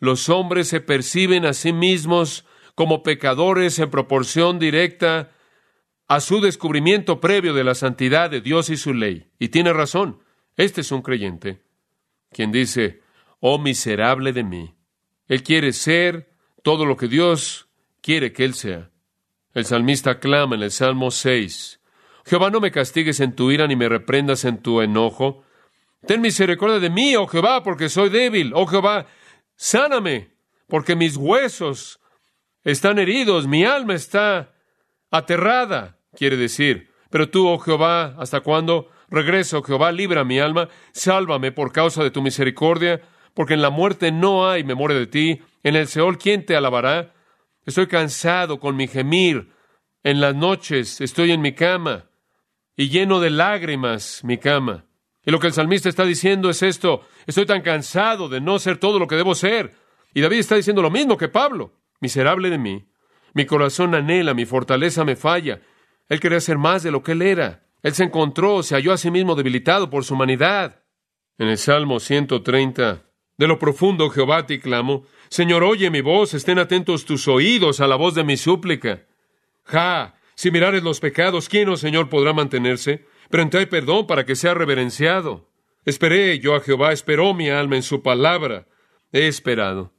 los 0.00 0.28
hombres 0.28 0.68
se 0.68 0.80
perciben 0.80 1.46
a 1.46 1.52
sí 1.52 1.72
mismos 1.72 2.44
como 2.80 3.02
pecadores 3.02 3.78
en 3.78 3.90
proporción 3.90 4.58
directa 4.58 5.32
a 6.08 6.18
su 6.18 6.40
descubrimiento 6.40 7.20
previo 7.20 7.52
de 7.52 7.62
la 7.62 7.74
santidad 7.74 8.30
de 8.30 8.40
Dios 8.40 8.70
y 8.70 8.78
su 8.78 8.94
ley. 8.94 9.28
Y 9.38 9.50
tiene 9.50 9.74
razón, 9.74 10.22
este 10.56 10.80
es 10.80 10.90
un 10.90 11.02
creyente, 11.02 11.60
quien 12.30 12.50
dice, 12.50 13.02
oh 13.38 13.58
miserable 13.58 14.32
de 14.32 14.44
mí. 14.44 14.74
Él 15.28 15.42
quiere 15.42 15.74
ser 15.74 16.32
todo 16.62 16.86
lo 16.86 16.96
que 16.96 17.06
Dios 17.06 17.68
quiere 18.00 18.32
que 18.32 18.46
él 18.46 18.54
sea. 18.54 18.88
El 19.52 19.66
salmista 19.66 20.18
clama 20.18 20.56
en 20.56 20.62
el 20.62 20.70
Salmo 20.70 21.10
6, 21.10 21.82
Jehová 22.24 22.48
no 22.48 22.60
me 22.60 22.70
castigues 22.70 23.20
en 23.20 23.36
tu 23.36 23.50
ira 23.50 23.66
ni 23.66 23.76
me 23.76 23.90
reprendas 23.90 24.46
en 24.46 24.62
tu 24.62 24.80
enojo. 24.80 25.44
Ten 26.06 26.22
misericordia 26.22 26.78
de 26.78 26.88
mí, 26.88 27.14
oh 27.14 27.26
Jehová, 27.26 27.62
porque 27.62 27.90
soy 27.90 28.08
débil. 28.08 28.52
Oh 28.54 28.66
Jehová, 28.66 29.06
sáname, 29.54 30.30
porque 30.66 30.96
mis 30.96 31.18
huesos 31.18 31.99
están 32.64 32.98
heridos, 32.98 33.46
mi 33.46 33.64
alma 33.64 33.94
está 33.94 34.52
aterrada, 35.10 35.98
quiere 36.14 36.36
decir. 36.36 36.90
Pero 37.10 37.28
tú, 37.28 37.48
oh 37.48 37.58
Jehová, 37.58 38.14
¿hasta 38.18 38.40
cuándo? 38.40 38.88
Regreso, 39.08 39.62
Jehová, 39.62 39.90
libra 39.90 40.24
mi 40.24 40.38
alma, 40.38 40.68
sálvame 40.92 41.50
por 41.50 41.72
causa 41.72 42.02
de 42.04 42.10
tu 42.10 42.22
misericordia, 42.22 43.00
porque 43.34 43.54
en 43.54 43.62
la 43.62 43.70
muerte 43.70 44.12
no 44.12 44.48
hay 44.48 44.62
memoria 44.62 44.96
de 44.96 45.06
ti, 45.06 45.40
en 45.62 45.76
el 45.76 45.88
Seol, 45.88 46.18
¿quién 46.18 46.46
te 46.46 46.56
alabará? 46.56 47.12
Estoy 47.66 47.88
cansado 47.88 48.60
con 48.60 48.76
mi 48.76 48.86
gemir, 48.86 49.50
en 50.02 50.20
las 50.20 50.34
noches 50.34 51.00
estoy 51.00 51.32
en 51.32 51.40
mi 51.40 51.52
cama, 51.52 52.06
y 52.76 52.88
lleno 52.88 53.20
de 53.20 53.30
lágrimas 53.30 54.22
mi 54.24 54.38
cama. 54.38 54.84
Y 55.24 55.30
lo 55.30 55.38
que 55.38 55.48
el 55.48 55.52
salmista 55.52 55.88
está 55.88 56.04
diciendo 56.04 56.48
es 56.48 56.62
esto, 56.62 57.02
estoy 57.26 57.46
tan 57.46 57.62
cansado 57.62 58.28
de 58.28 58.40
no 58.40 58.58
ser 58.58 58.78
todo 58.78 58.98
lo 58.98 59.06
que 59.06 59.16
debo 59.16 59.34
ser. 59.34 59.74
Y 60.14 60.20
David 60.20 60.38
está 60.38 60.56
diciendo 60.56 60.82
lo 60.82 60.90
mismo 60.90 61.16
que 61.16 61.28
Pablo, 61.28 61.72
miserable 62.00 62.50
de 62.50 62.58
mí. 62.58 62.88
Mi 63.34 63.46
corazón 63.46 63.94
anhela, 63.94 64.34
mi 64.34 64.44
fortaleza 64.44 65.04
me 65.04 65.16
falla. 65.16 65.60
Él 66.08 66.20
quería 66.20 66.40
ser 66.40 66.58
más 66.58 66.82
de 66.82 66.90
lo 66.90 67.02
que 67.02 67.12
él 67.12 67.22
era. 67.22 67.62
Él 67.82 67.94
se 67.94 68.04
encontró, 68.04 68.62
se 68.62 68.74
halló 68.74 68.92
a 68.92 68.98
sí 68.98 69.10
mismo 69.10 69.34
debilitado 69.34 69.88
por 69.88 70.04
su 70.04 70.14
humanidad. 70.14 70.82
En 71.38 71.48
el 71.48 71.56
Salmo 71.56 72.00
130, 72.00 73.04
de 73.38 73.46
lo 73.46 73.58
profundo 73.58 74.10
Jehová 74.10 74.44
te 74.46 74.60
clamo, 74.60 75.06
Señor, 75.30 75.62
oye 75.64 75.90
mi 75.90 76.02
voz, 76.02 76.34
estén 76.34 76.58
atentos 76.58 77.04
tus 77.04 77.28
oídos 77.28 77.80
a 77.80 77.86
la 77.86 77.96
voz 77.96 78.14
de 78.14 78.24
mi 78.24 78.36
súplica. 78.36 79.06
Ja, 79.64 80.16
si 80.34 80.50
mirares 80.50 80.82
los 80.82 81.00
pecados, 81.00 81.48
¿quién, 81.48 81.68
oh 81.68 81.76
Señor, 81.76 82.08
podrá 82.08 82.32
mantenerse? 82.32 83.06
Pero 83.30 83.48
hay 83.52 83.66
perdón 83.66 84.06
para 84.06 84.26
que 84.26 84.34
sea 84.34 84.54
reverenciado. 84.54 85.48
Esperé 85.84 86.38
yo 86.40 86.54
a 86.54 86.60
Jehová, 86.60 86.92
esperó 86.92 87.32
mi 87.32 87.48
alma 87.48 87.76
en 87.76 87.82
su 87.82 88.02
palabra. 88.02 88.66
He 89.12 89.28
esperado. 89.28 89.92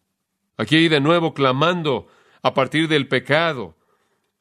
Aquí 0.61 0.89
de 0.89 1.01
nuevo 1.01 1.33
clamando 1.33 2.05
a 2.43 2.53
partir 2.53 2.87
del 2.87 3.07
pecado. 3.07 3.75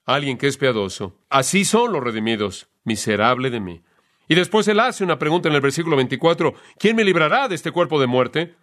Alguien 0.05 0.37
que 0.37 0.49
es 0.49 0.59
piadoso. 0.59 1.17
Así 1.31 1.65
son 1.65 1.95
los 1.95 2.05
redimidos 2.05 2.69
miserable 2.85 3.49
de 3.49 3.61
mí. 3.61 3.81
Y 4.29 4.35
después 4.35 4.69
él 4.69 4.81
hace 4.81 5.03
una 5.03 5.19
pregunta 5.19 5.49
en 5.49 5.55
el 5.55 5.63
versículo 5.63 5.97
24, 5.97 6.53
¿quién 6.79 6.95
me 6.95 7.05
librará 7.05 7.49
de 7.49 7.55
este 7.55 7.71
cuerpo 7.71 7.99
de 7.99 8.07
muerte? 8.07 8.55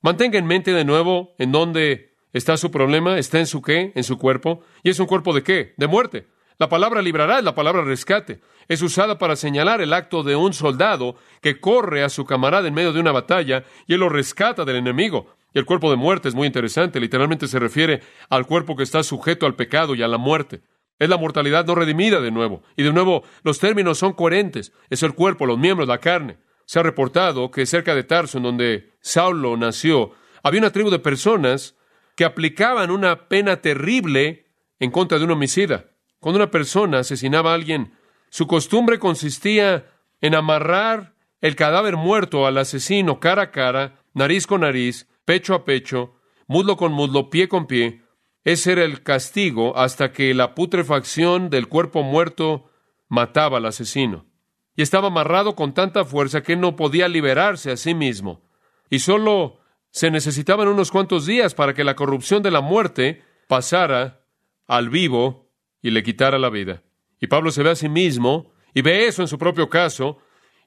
Mantenga 0.00 0.38
en 0.38 0.46
mente 0.46 0.72
de 0.72 0.86
nuevo 0.86 1.34
en 1.38 1.52
dónde 1.52 2.14
está 2.32 2.56
su 2.56 2.70
problema, 2.70 3.18
está 3.18 3.38
en 3.40 3.46
su 3.46 3.60
qué, 3.60 3.92
en 3.94 4.04
su 4.04 4.16
cuerpo, 4.16 4.62
y 4.82 4.88
es 4.88 4.98
un 4.98 5.06
cuerpo 5.06 5.34
de 5.34 5.42
qué, 5.42 5.74
de 5.76 5.86
muerte. 5.88 6.28
La 6.56 6.70
palabra 6.70 7.02
librará 7.02 7.40
es 7.40 7.44
la 7.44 7.54
palabra 7.54 7.84
rescate. 7.84 8.40
Es 8.68 8.80
usada 8.80 9.18
para 9.18 9.36
señalar 9.36 9.82
el 9.82 9.92
acto 9.92 10.22
de 10.22 10.34
un 10.34 10.54
soldado 10.54 11.16
que 11.42 11.60
corre 11.60 12.04
a 12.04 12.08
su 12.08 12.24
camarada 12.24 12.68
en 12.68 12.74
medio 12.74 12.94
de 12.94 13.00
una 13.00 13.12
batalla 13.12 13.64
y 13.86 13.92
él 13.92 14.00
lo 14.00 14.08
rescata 14.08 14.64
del 14.64 14.76
enemigo. 14.76 15.26
Y 15.54 15.58
el 15.58 15.64
cuerpo 15.64 15.90
de 15.90 15.96
muerte 15.96 16.28
es 16.28 16.34
muy 16.34 16.46
interesante, 16.46 17.00
literalmente 17.00 17.46
se 17.46 17.58
refiere 17.58 18.00
al 18.30 18.46
cuerpo 18.46 18.76
que 18.76 18.82
está 18.82 19.02
sujeto 19.02 19.46
al 19.46 19.54
pecado 19.54 19.94
y 19.94 20.02
a 20.02 20.08
la 20.08 20.18
muerte. 20.18 20.62
Es 20.98 21.08
la 21.08 21.18
mortalidad 21.18 21.66
no 21.66 21.74
redimida 21.74 22.20
de 22.20 22.30
nuevo. 22.30 22.62
Y 22.76 22.84
de 22.84 22.92
nuevo, 22.92 23.24
los 23.42 23.58
términos 23.58 23.98
son 23.98 24.12
coherentes. 24.12 24.72
Es 24.88 25.02
el 25.02 25.14
cuerpo, 25.14 25.46
los 25.46 25.58
miembros, 25.58 25.88
la 25.88 25.98
carne. 25.98 26.38
Se 26.64 26.78
ha 26.78 26.82
reportado 26.82 27.50
que 27.50 27.66
cerca 27.66 27.94
de 27.94 28.04
Tarso, 28.04 28.38
en 28.38 28.44
donde 28.44 28.92
Saulo 29.00 29.56
nació, 29.56 30.12
había 30.42 30.60
una 30.60 30.70
tribu 30.70 30.90
de 30.90 30.98
personas 30.98 31.76
que 32.14 32.24
aplicaban 32.24 32.90
una 32.90 33.28
pena 33.28 33.56
terrible 33.56 34.46
en 34.78 34.90
contra 34.90 35.18
de 35.18 35.24
un 35.24 35.32
homicida. 35.32 35.86
Cuando 36.20 36.38
una 36.38 36.50
persona 36.50 37.00
asesinaba 37.00 37.50
a 37.50 37.54
alguien, 37.54 37.94
su 38.30 38.46
costumbre 38.46 38.98
consistía 38.98 39.86
en 40.20 40.34
amarrar 40.34 41.14
el 41.40 41.56
cadáver 41.56 41.96
muerto 41.96 42.46
al 42.46 42.58
asesino 42.58 43.18
cara 43.18 43.42
a 43.42 43.50
cara, 43.50 44.00
nariz 44.14 44.46
con 44.46 44.60
nariz, 44.60 45.08
pecho 45.24 45.54
a 45.54 45.64
pecho, 45.64 46.14
muslo 46.46 46.76
con 46.76 46.92
muslo, 46.92 47.30
pie 47.30 47.48
con 47.48 47.66
pie, 47.66 48.02
ese 48.44 48.72
era 48.72 48.84
el 48.84 49.02
castigo 49.02 49.76
hasta 49.76 50.12
que 50.12 50.34
la 50.34 50.54
putrefacción 50.54 51.48
del 51.48 51.68
cuerpo 51.68 52.02
muerto 52.02 52.70
mataba 53.08 53.58
al 53.58 53.66
asesino. 53.66 54.26
Y 54.74 54.82
estaba 54.82 55.08
amarrado 55.08 55.54
con 55.54 55.74
tanta 55.74 56.04
fuerza 56.04 56.42
que 56.42 56.56
no 56.56 56.76
podía 56.76 57.06
liberarse 57.08 57.70
a 57.70 57.76
sí 57.76 57.94
mismo. 57.94 58.42
Y 58.90 59.00
solo 59.00 59.60
se 59.90 60.10
necesitaban 60.10 60.68
unos 60.68 60.90
cuantos 60.90 61.26
días 61.26 61.54
para 61.54 61.74
que 61.74 61.84
la 61.84 61.94
corrupción 61.94 62.42
de 62.42 62.50
la 62.50 62.62
muerte 62.62 63.22
pasara 63.46 64.24
al 64.66 64.88
vivo 64.88 65.50
y 65.82 65.90
le 65.90 66.02
quitara 66.02 66.38
la 66.38 66.48
vida. 66.48 66.82
Y 67.20 67.26
Pablo 67.26 67.50
se 67.50 67.62
ve 67.62 67.70
a 67.70 67.76
sí 67.76 67.88
mismo 67.88 68.52
y 68.74 68.82
ve 68.82 69.06
eso 69.06 69.22
en 69.22 69.28
su 69.28 69.38
propio 69.38 69.68
caso 69.68 70.18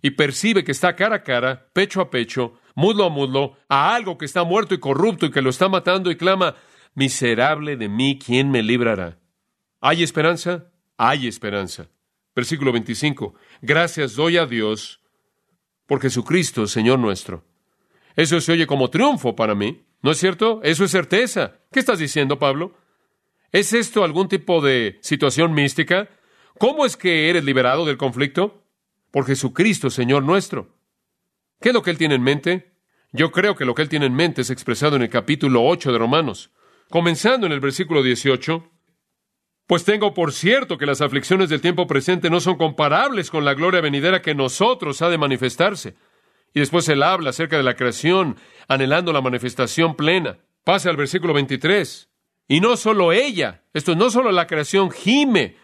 y 0.01 0.11
percibe 0.11 0.63
que 0.63 0.71
está 0.71 0.95
cara 0.95 1.17
a 1.17 1.23
cara, 1.23 1.67
pecho 1.73 1.99
a 1.99 2.09
pecho, 2.11 2.59
muslo 2.75 3.05
a 3.05 3.09
muslo, 3.09 3.57
a 3.67 3.95
algo 3.95 4.17
que 4.17 4.25
está 4.25 4.43
muerto 4.43 4.75
y 4.75 4.79
corrupto 4.79 5.25
y 5.25 5.31
que 5.31 5.41
lo 5.41 5.49
está 5.49 5.67
matando 5.67 6.11
y 6.11 6.17
clama, 6.17 6.55
miserable 6.93 7.77
de 7.77 7.89
mí, 7.89 8.19
¿quién 8.23 8.51
me 8.51 8.61
librará? 8.61 9.17
¿Hay 9.81 10.03
esperanza? 10.03 10.65
Hay 10.97 11.27
esperanza. 11.27 11.89
Versículo 12.35 12.71
25. 12.71 13.33
Gracias 13.61 14.15
doy 14.15 14.37
a 14.37 14.45
Dios 14.45 15.01
por 15.87 16.01
Jesucristo, 16.01 16.67
Señor 16.67 16.99
nuestro. 16.99 17.43
Eso 18.15 18.39
se 18.39 18.51
oye 18.51 18.67
como 18.67 18.89
triunfo 18.89 19.35
para 19.35 19.55
mí, 19.55 19.85
¿no 20.01 20.11
es 20.11 20.17
cierto? 20.17 20.61
Eso 20.63 20.85
es 20.85 20.91
certeza. 20.91 21.59
¿Qué 21.71 21.79
estás 21.79 21.99
diciendo, 21.99 22.39
Pablo? 22.39 22.77
¿Es 23.51 23.73
esto 23.73 24.03
algún 24.03 24.27
tipo 24.27 24.61
de 24.61 24.99
situación 25.01 25.53
mística? 25.53 26.09
¿Cómo 26.57 26.85
es 26.85 26.97
que 26.97 27.29
eres 27.29 27.43
liberado 27.43 27.85
del 27.85 27.97
conflicto? 27.97 28.63
Por 29.11 29.25
Jesucristo, 29.25 29.89
Señor 29.89 30.23
nuestro. 30.23 30.74
¿Qué 31.61 31.69
es 31.69 31.73
lo 31.73 31.81
que 31.81 31.91
Él 31.91 31.97
tiene 31.97 32.15
en 32.15 32.23
mente? 32.23 32.73
Yo 33.11 33.31
creo 33.31 33.55
que 33.55 33.65
lo 33.65 33.75
que 33.75 33.81
Él 33.81 33.89
tiene 33.89 34.05
en 34.05 34.13
mente 34.13 34.41
es 34.41 34.49
expresado 34.49 34.95
en 34.95 35.01
el 35.01 35.09
capítulo 35.09 35.63
8 35.65 35.91
de 35.91 35.97
Romanos 35.97 36.51
comenzando 36.89 37.45
en 37.45 37.53
el 37.53 37.59
versículo 37.59 38.03
18, 38.03 38.71
pues 39.67 39.83
tengo 39.83 40.13
por 40.13 40.31
cierto 40.31 40.77
que 40.77 40.85
las 40.85 41.01
aflicciones 41.01 41.49
del 41.49 41.61
tiempo 41.61 41.87
presente 41.87 42.29
no 42.29 42.39
son 42.39 42.57
comparables 42.57 43.31
con 43.31 43.45
la 43.45 43.53
gloria 43.53 43.81
venidera 43.81 44.21
que 44.21 44.35
nosotros 44.35 45.01
ha 45.01 45.09
de 45.09 45.17
manifestarse. 45.17 45.95
Y 46.53 46.59
después 46.59 46.87
él 46.87 47.03
habla 47.03 47.31
acerca 47.31 47.57
de 47.57 47.63
la 47.63 47.75
creación, 47.75 48.37
anhelando 48.67 49.11
la 49.11 49.21
manifestación 49.21 49.95
plena. 49.95 50.37
Pase 50.63 50.89
al 50.89 50.95
versículo 50.95 51.33
23. 51.33 52.09
Y 52.47 52.61
no 52.61 52.77
solo 52.77 53.11
ella, 53.11 53.63
esto 53.73 53.95
no 53.95 54.09
solo 54.09 54.31
la 54.31 54.47
creación 54.47 54.91
gime, 54.91 55.57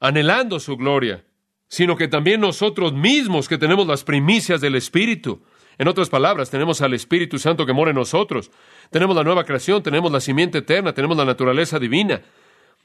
anhelando 0.00 0.58
su 0.58 0.76
gloria, 0.76 1.24
sino 1.68 1.96
que 1.96 2.08
también 2.08 2.40
nosotros 2.40 2.92
mismos 2.92 3.48
que 3.48 3.58
tenemos 3.58 3.86
las 3.86 4.04
primicias 4.04 4.60
del 4.60 4.74
Espíritu. 4.74 5.42
En 5.78 5.88
otras 5.88 6.08
palabras, 6.08 6.50
tenemos 6.50 6.80
al 6.82 6.94
Espíritu 6.94 7.38
Santo 7.38 7.66
que 7.66 7.72
mora 7.72 7.90
en 7.90 7.96
nosotros. 7.96 8.50
Tenemos 8.90 9.16
la 9.16 9.24
nueva 9.24 9.44
creación, 9.44 9.82
tenemos 9.82 10.12
la 10.12 10.20
simiente 10.20 10.58
eterna, 10.58 10.92
tenemos 10.92 11.16
la 11.16 11.24
naturaleza 11.24 11.78
divina. 11.78 12.22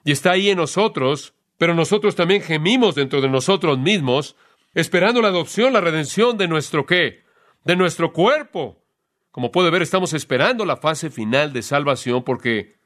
Y 0.03 0.11
está 0.11 0.31
ahí 0.31 0.49
en 0.49 0.57
nosotros, 0.57 1.33
pero 1.57 1.75
nosotros 1.75 2.15
también 2.15 2.41
gemimos 2.41 2.95
dentro 2.95 3.21
de 3.21 3.29
nosotros 3.29 3.77
mismos, 3.77 4.35
esperando 4.73 5.21
la 5.21 5.27
adopción, 5.27 5.73
la 5.73 5.81
redención 5.81 6.37
de 6.37 6.47
nuestro 6.47 6.85
qué? 6.85 7.23
De 7.63 7.75
nuestro 7.75 8.11
cuerpo. 8.11 8.81
Como 9.31 9.51
puede 9.51 9.69
ver, 9.69 9.81
estamos 9.81 10.13
esperando 10.13 10.65
la 10.65 10.77
fase 10.77 11.09
final 11.09 11.53
de 11.53 11.61
salvación 11.61 12.23
porque 12.23 12.77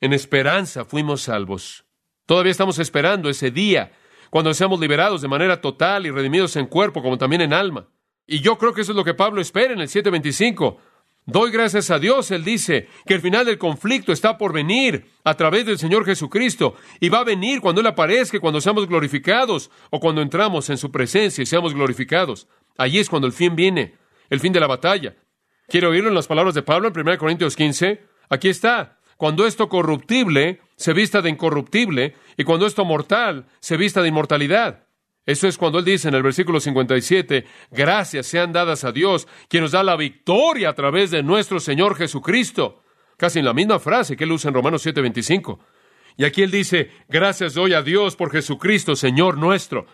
en 0.00 0.12
esperanza 0.12 0.84
fuimos 0.84 1.22
salvos. 1.22 1.84
Todavía 2.26 2.52
estamos 2.52 2.78
esperando 2.78 3.28
ese 3.28 3.50
día, 3.50 3.92
cuando 4.30 4.54
seamos 4.54 4.80
liberados 4.80 5.22
de 5.22 5.28
manera 5.28 5.60
total 5.60 6.06
y 6.06 6.10
redimidos 6.10 6.56
en 6.56 6.66
cuerpo 6.66 7.02
como 7.02 7.18
también 7.18 7.42
en 7.42 7.52
alma. 7.52 7.88
Y 8.26 8.40
yo 8.40 8.58
creo 8.58 8.74
que 8.74 8.82
eso 8.82 8.92
es 8.92 8.96
lo 8.96 9.04
que 9.04 9.14
Pablo 9.14 9.40
espera 9.40 9.72
en 9.72 9.80
el 9.80 9.88
725. 9.88 10.78
Doy 11.24 11.50
gracias 11.50 11.90
a 11.90 11.98
Dios, 11.98 12.30
él 12.30 12.42
dice, 12.42 12.88
que 13.04 13.12
el 13.12 13.20
final 13.20 13.44
del 13.44 13.58
conflicto 13.58 14.12
está 14.12 14.38
por 14.38 14.52
venir 14.52 15.10
a 15.24 15.34
través 15.34 15.66
del 15.66 15.78
Señor 15.78 16.06
Jesucristo 16.06 16.74
y 17.00 17.10
va 17.10 17.18
a 17.18 17.24
venir 17.24 17.60
cuando 17.60 17.82
Él 17.82 17.86
aparezca, 17.86 18.40
cuando 18.40 18.62
seamos 18.62 18.88
glorificados 18.88 19.70
o 19.90 20.00
cuando 20.00 20.22
entramos 20.22 20.70
en 20.70 20.78
su 20.78 20.90
presencia 20.90 21.42
y 21.42 21.46
seamos 21.46 21.74
glorificados. 21.74 22.48
Allí 22.78 22.98
es 22.98 23.10
cuando 23.10 23.26
el 23.26 23.34
fin 23.34 23.54
viene, 23.54 23.94
el 24.30 24.40
fin 24.40 24.54
de 24.54 24.60
la 24.60 24.66
batalla. 24.66 25.16
¿Quiere 25.66 25.86
oírlo 25.86 26.08
en 26.08 26.14
las 26.14 26.26
palabras 26.26 26.54
de 26.54 26.62
Pablo 26.62 26.88
en 26.88 26.98
1 26.98 27.18
Corintios 27.18 27.56
15? 27.56 28.02
Aquí 28.30 28.48
está. 28.48 28.96
Cuando 29.18 29.46
esto 29.46 29.68
corruptible 29.68 30.62
se 30.78 30.92
vista 30.92 31.20
de 31.20 31.28
incorruptible 31.28 32.14
y 32.36 32.44
cuando 32.44 32.66
esto 32.66 32.84
mortal 32.84 33.46
se 33.58 33.76
vista 33.76 34.00
de 34.00 34.08
inmortalidad. 34.08 34.84
Eso 35.26 35.46
es 35.46 35.58
cuando 35.58 35.80
él 35.80 35.84
dice 35.84 36.08
en 36.08 36.14
el 36.14 36.22
versículo 36.22 36.60
57, 36.60 37.44
gracias 37.70 38.26
sean 38.26 38.52
dadas 38.52 38.84
a 38.84 38.92
Dios, 38.92 39.28
quien 39.48 39.64
nos 39.64 39.72
da 39.72 39.82
la 39.82 39.96
victoria 39.96 40.70
a 40.70 40.74
través 40.74 41.10
de 41.10 41.22
nuestro 41.22 41.60
Señor 41.60 41.96
Jesucristo. 41.96 42.82
Casi 43.18 43.40
en 43.40 43.44
la 43.44 43.52
misma 43.52 43.80
frase 43.80 44.16
que 44.16 44.24
él 44.24 44.32
usa 44.32 44.48
en 44.48 44.54
Romanos 44.54 44.86
7:25. 44.86 45.58
Y 46.16 46.24
aquí 46.24 46.42
él 46.42 46.50
dice, 46.50 46.92
gracias 47.08 47.54
doy 47.54 47.74
a 47.74 47.82
Dios 47.82 48.16
por 48.16 48.30
Jesucristo, 48.30 48.94
Señor 48.96 49.36
nuestro. 49.36 49.86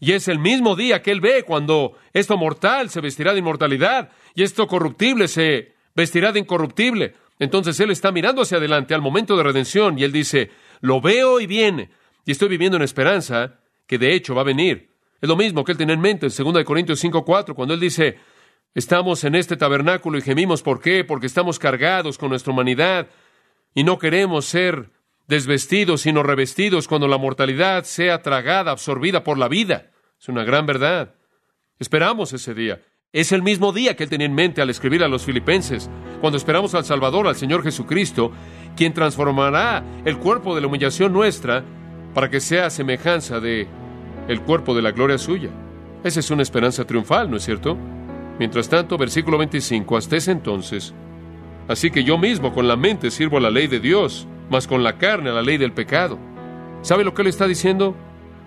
Y 0.00 0.12
es 0.12 0.28
el 0.28 0.38
mismo 0.38 0.76
día 0.76 1.02
que 1.02 1.10
él 1.10 1.20
ve 1.20 1.42
cuando 1.42 1.98
esto 2.12 2.36
mortal 2.36 2.90
se 2.90 3.00
vestirá 3.00 3.32
de 3.32 3.40
inmortalidad 3.40 4.10
y 4.36 4.44
esto 4.44 4.68
corruptible 4.68 5.26
se 5.26 5.74
vestirá 5.94 6.30
de 6.30 6.38
incorruptible. 6.38 7.14
Entonces 7.38 7.78
él 7.80 7.90
está 7.90 8.10
mirando 8.12 8.42
hacia 8.42 8.58
adelante 8.58 8.94
al 8.94 9.02
momento 9.02 9.36
de 9.36 9.42
redención 9.42 9.98
y 9.98 10.04
él 10.04 10.12
dice, 10.12 10.50
lo 10.80 11.00
veo 11.00 11.40
y 11.40 11.46
viene. 11.46 11.90
Y 12.24 12.32
estoy 12.32 12.48
viviendo 12.48 12.76
en 12.76 12.82
esperanza 12.82 13.60
que 13.86 13.98
de 13.98 14.14
hecho 14.14 14.34
va 14.34 14.42
a 14.42 14.44
venir. 14.44 14.90
Es 15.20 15.28
lo 15.28 15.36
mismo 15.36 15.64
que 15.64 15.72
él 15.72 15.78
tiene 15.78 15.94
en 15.94 16.00
mente 16.00 16.26
en 16.26 16.32
2 16.32 16.64
Corintios 16.64 17.02
5:4, 17.02 17.54
cuando 17.54 17.74
él 17.74 17.80
dice, 17.80 18.18
estamos 18.74 19.24
en 19.24 19.34
este 19.34 19.56
tabernáculo 19.56 20.18
y 20.18 20.22
gemimos, 20.22 20.62
¿por 20.62 20.80
qué? 20.80 21.04
Porque 21.04 21.26
estamos 21.26 21.58
cargados 21.58 22.18
con 22.18 22.30
nuestra 22.30 22.52
humanidad 22.52 23.08
y 23.74 23.84
no 23.84 23.98
queremos 23.98 24.44
ser 24.44 24.90
desvestidos, 25.26 26.02
sino 26.02 26.22
revestidos 26.22 26.88
cuando 26.88 27.08
la 27.08 27.18
mortalidad 27.18 27.84
sea 27.84 28.22
tragada, 28.22 28.70
absorbida 28.70 29.24
por 29.24 29.38
la 29.38 29.48
vida. 29.48 29.90
Es 30.20 30.28
una 30.28 30.44
gran 30.44 30.66
verdad. 30.66 31.14
Esperamos 31.78 32.32
ese 32.32 32.54
día. 32.54 32.80
Es 33.10 33.32
el 33.32 33.42
mismo 33.42 33.72
día 33.72 33.96
que 33.96 34.04
él 34.04 34.10
tenía 34.10 34.26
en 34.26 34.34
mente 34.34 34.60
al 34.60 34.68
escribir 34.68 35.02
a 35.02 35.08
los 35.08 35.24
filipenses, 35.24 35.88
cuando 36.20 36.36
esperamos 36.36 36.74
al 36.74 36.84
Salvador, 36.84 37.26
al 37.26 37.36
Señor 37.36 37.62
Jesucristo, 37.62 38.32
quien 38.76 38.92
transformará 38.92 39.82
el 40.04 40.18
cuerpo 40.18 40.54
de 40.54 40.60
la 40.60 40.66
humillación 40.66 41.14
nuestra 41.14 41.64
para 42.12 42.28
que 42.28 42.38
sea 42.38 42.68
semejanza 42.68 43.40
de 43.40 43.66
el 44.28 44.42
cuerpo 44.42 44.74
de 44.74 44.82
la 44.82 44.90
gloria 44.90 45.16
suya. 45.16 45.48
Esa 46.04 46.20
es 46.20 46.30
una 46.30 46.42
esperanza 46.42 46.84
triunfal, 46.84 47.30
¿no 47.30 47.38
es 47.38 47.44
cierto? 47.44 47.78
Mientras 48.38 48.68
tanto, 48.68 48.98
versículo 48.98 49.38
25, 49.38 49.96
hasta 49.96 50.16
ese 50.16 50.32
entonces, 50.32 50.92
así 51.66 51.90
que 51.90 52.04
yo 52.04 52.18
mismo 52.18 52.52
con 52.52 52.68
la 52.68 52.76
mente 52.76 53.10
sirvo 53.10 53.38
a 53.38 53.40
la 53.40 53.50
ley 53.50 53.68
de 53.68 53.80
Dios, 53.80 54.28
mas 54.50 54.66
con 54.66 54.84
la 54.84 54.98
carne 54.98 55.30
a 55.30 55.32
la 55.32 55.40
ley 55.42 55.56
del 55.56 55.72
pecado. 55.72 56.18
¿Sabe 56.82 57.04
lo 57.04 57.14
que 57.14 57.22
él 57.22 57.28
está 57.28 57.46
diciendo? 57.46 57.96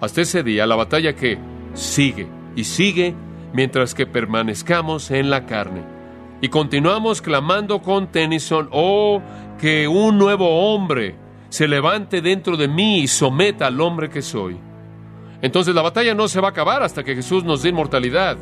Hasta 0.01 0.21
ese 0.21 0.43
día, 0.43 0.67
la 0.67 0.75
batalla 0.75 1.15
que 1.15 1.39
sigue 1.73 2.27
y 2.55 2.63
sigue 2.65 3.15
mientras 3.53 3.93
que 3.93 4.05
permanezcamos 4.05 5.11
en 5.11 5.29
la 5.29 5.45
carne. 5.45 5.83
Y 6.41 6.49
continuamos 6.49 7.21
clamando 7.21 7.81
con 7.81 8.11
Tennyson, 8.11 8.69
oh, 8.71 9.21
que 9.59 9.87
un 9.87 10.17
nuevo 10.17 10.73
hombre 10.73 11.15
se 11.49 11.67
levante 11.67 12.21
dentro 12.21 12.57
de 12.57 12.67
mí 12.67 13.01
y 13.01 13.07
someta 13.07 13.67
al 13.67 13.79
hombre 13.79 14.09
que 14.09 14.21
soy. 14.21 14.57
Entonces 15.41 15.75
la 15.75 15.81
batalla 15.81 16.13
no 16.13 16.27
se 16.27 16.39
va 16.39 16.49
a 16.49 16.51
acabar 16.51 16.83
hasta 16.83 17.03
que 17.03 17.15
Jesús 17.15 17.43
nos 17.43 17.61
dé 17.63 17.69
inmortalidad 17.69 18.37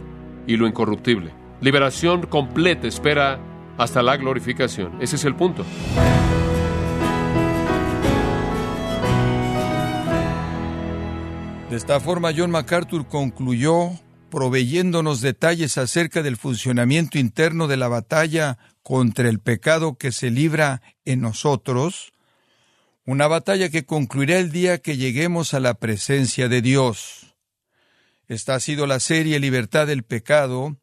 y 0.48 0.58
lo 0.58 0.68
incorruptible. 0.68 1.32
Liberación 1.62 2.26
completa 2.28 2.88
espera 2.88 3.40
hasta 3.78 4.02
la 4.02 4.18
glorificación. 4.18 5.02
Ese 5.02 5.16
es 5.16 5.26
el 5.26 5.36
punto. 5.36 5.66
De 11.70 11.76
esta 11.76 12.00
forma, 12.00 12.32
John 12.36 12.52
MacArthur 12.52 13.06
concluyó 13.08 13.92
proveyéndonos 14.30 15.22
detalles 15.22 15.78
acerca 15.78 16.22
del 16.24 16.38
funcionamiento 16.38 17.18
interno 17.18 17.68
de 17.68 17.78
la 17.78 17.88
batalla 17.88 18.58
contra 18.84 19.30
el 19.30 19.40
pecado 19.40 19.98
que 19.98 20.12
se 20.12 20.32
libra 20.32 20.82
en 21.06 21.22
nosotros, 21.22 22.12
una 23.06 23.28
batalla 23.28 23.70
que 23.70 23.86
concluirá 23.86 24.40
el 24.40 24.52
día 24.52 24.80
que 24.80 24.98
lleguemos 24.98 25.54
a 25.54 25.60
la 25.60 25.74
presencia 25.74 26.48
de 26.48 26.62
Dios. 26.62 27.36
Esta 28.28 28.56
ha 28.56 28.60
sido 28.60 28.86
la 28.86 29.00
serie 29.00 29.40
Libertad 29.40 29.88
del 29.88 30.04
Pecado, 30.04 30.78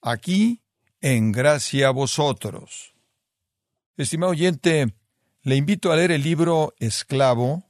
aquí 0.00 0.62
en 1.00 1.32
Gracia 1.32 1.88
a 1.88 1.90
vosotros. 1.90 2.94
Estimado 3.96 4.32
oyente, 4.32 4.94
le 5.42 5.56
invito 5.56 5.90
a 5.90 5.96
leer 5.96 6.12
el 6.12 6.22
libro 6.22 6.74
Esclavo, 6.78 7.64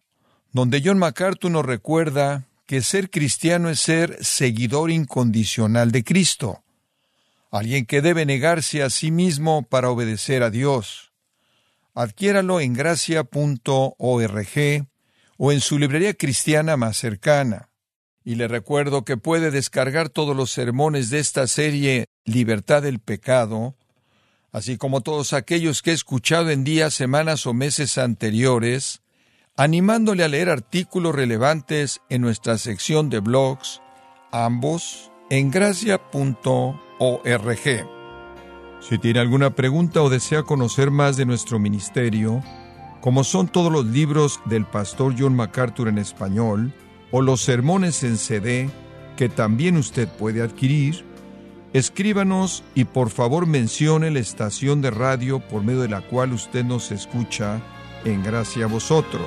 donde 0.53 0.83
John 0.85 0.99
MacArthur 0.99 1.51
nos 1.51 1.65
recuerda 1.65 2.47
que 2.67 2.83
ser 2.83 3.11
cristiano 3.11 3.69
es 3.69 3.81
ser 3.81 4.25
seguidor 4.25 4.91
incondicional 4.91 5.93
de 5.93 6.05
Cristo, 6.05 6.63
alguien 7.51 7.87
que 7.87 8.01
debe 8.01 8.25
negarse 8.25 8.83
a 8.83 8.91
sí 8.91 9.11
mismo 9.11 9.63
para 9.63 9.91
obedecer 9.91 10.43
a 10.43 10.51
Dios. 10.51 11.13
Adquiéralo 11.95 12.61
en 12.61 12.73
gracia.org 12.73 13.27
o 15.37 15.53
en 15.53 15.61
su 15.61 15.79
librería 15.79 16.15
cristiana 16.15 16.77
más 16.77 16.97
cercana. 16.97 17.69
Y 18.25 18.37
le 18.37 18.49
recuerdo 18.49 19.05
que 19.05 19.17
puede 19.17 19.51
descargar 19.51 20.09
todos 20.09 20.35
los 20.37 20.51
sermones 20.51 21.11
de 21.11 21.19
esta 21.19 21.47
serie 21.47 22.07
Libertad 22.25 22.83
del 22.83 23.01
Pecado, 23.01 23.75
así 24.53 24.79
como 24.79 25.01
todos 25.01 25.33
aquellos 25.33 25.83
que 25.83 25.91
he 25.91 25.95
escuchado 25.95 26.51
en 26.51 26.63
días, 26.63 26.95
semanas 26.95 27.47
o 27.47 27.53
meses 27.53 27.99
anteriores, 27.99 29.02
animándole 29.57 30.25
a 30.25 30.29
leer 30.29 30.49
artículos 30.49 31.15
relevantes 31.15 32.01
en 32.09 32.23
nuestra 32.23 32.57
sección 32.59 33.11
de 33.11 33.21
blogs, 33.21 33.83
ambos 34.31 35.11
en 35.31 35.51
gracia.org. 35.51 36.79
Si 38.81 38.99
tiene 38.99 39.21
alguna 39.21 39.55
pregunta 39.55 40.03
o 40.03 40.11
desea 40.11 40.43
conocer 40.43 40.91
más 40.91 41.17
de 41.17 41.27
nuestro 41.27 41.59
ministerio, 41.59 42.43
como 43.01 43.25
son 43.25 43.49
todos 43.49 43.71
los 43.71 43.87
libros 43.87 44.41
del 44.47 44.65
pastor 44.65 45.15
John 45.19 45.37
MacArthur 45.37 45.89
en 45.89 45.99
español, 45.99 46.73
o 47.11 47.21
los 47.21 47.43
sermones 47.43 48.03
en 48.05 48.17
CD 48.17 48.71
que 49.17 49.29
también 49.29 49.77
usted 49.77 50.09
puede 50.09 50.43
adquirir, 50.43 51.05
escríbanos 51.75 52.65
y 52.75 52.85
por 52.85 53.11
favor 53.11 53.47
mencione 53.47 54.11
la 54.11 54.19
estación 54.19 54.81
de 54.81 54.91
radio 54.91 55.41
por 55.41 55.63
medio 55.63 55.83
de 55.83 55.89
la 55.89 56.01
cual 56.01 56.33
usted 56.33 56.65
nos 56.65 56.91
escucha 56.91 57.61
en 58.05 58.23
gracia 58.23 58.65
a 58.65 58.69
vosotros. 58.69 59.27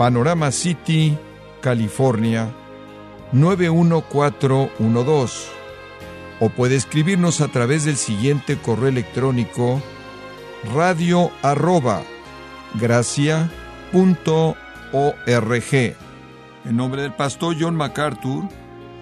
Panorama 0.00 0.48
City, 0.50 1.14
California 1.60 2.50
91412. 3.32 5.50
O 6.40 6.48
puede 6.48 6.76
escribirnos 6.76 7.42
a 7.42 7.48
través 7.48 7.84
del 7.84 7.96
siguiente 7.96 8.56
correo 8.56 8.88
electrónico 8.88 9.82
radio 10.74 11.30
arroba 11.42 12.00
gracia 12.80 13.52
punto 13.92 14.56
org. 14.94 15.94
En 16.64 16.74
nombre 16.78 17.02
del 17.02 17.12
pastor 17.12 17.54
John 17.60 17.76
MacArthur, 17.76 18.48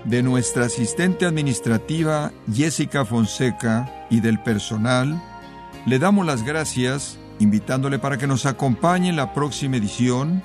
de 0.05 0.25
nuestra 0.25 0.65
asistente 0.65 1.27
administrativa 1.27 2.33
Jessica 2.53 3.05
Fonseca 3.05 3.89
y 4.11 4.19
del 4.19 4.43
personal, 4.43 5.23
le 5.87 6.01
damos 6.01 6.27
las 6.27 6.43
gracias 6.43 7.21
invitándole 7.39 8.01
para 8.01 8.19
que 8.19 8.27
nos 8.27 8.47
acompañe 8.47 9.11
en 9.11 9.15
la 9.15 9.33
próxima 9.33 9.77
edición 9.77 10.43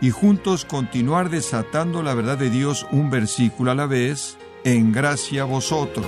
y 0.00 0.10
juntos 0.10 0.64
continuar 0.64 1.30
desatando 1.30 2.02
la 2.02 2.14
verdad 2.14 2.38
de 2.38 2.50
Dios 2.50 2.86
un 2.90 3.10
versículo 3.10 3.70
a 3.70 3.74
la 3.74 3.86
vez, 3.86 4.36
en 4.64 4.92
gracia 4.92 5.42
a 5.42 5.46
vosotros. 5.46 6.06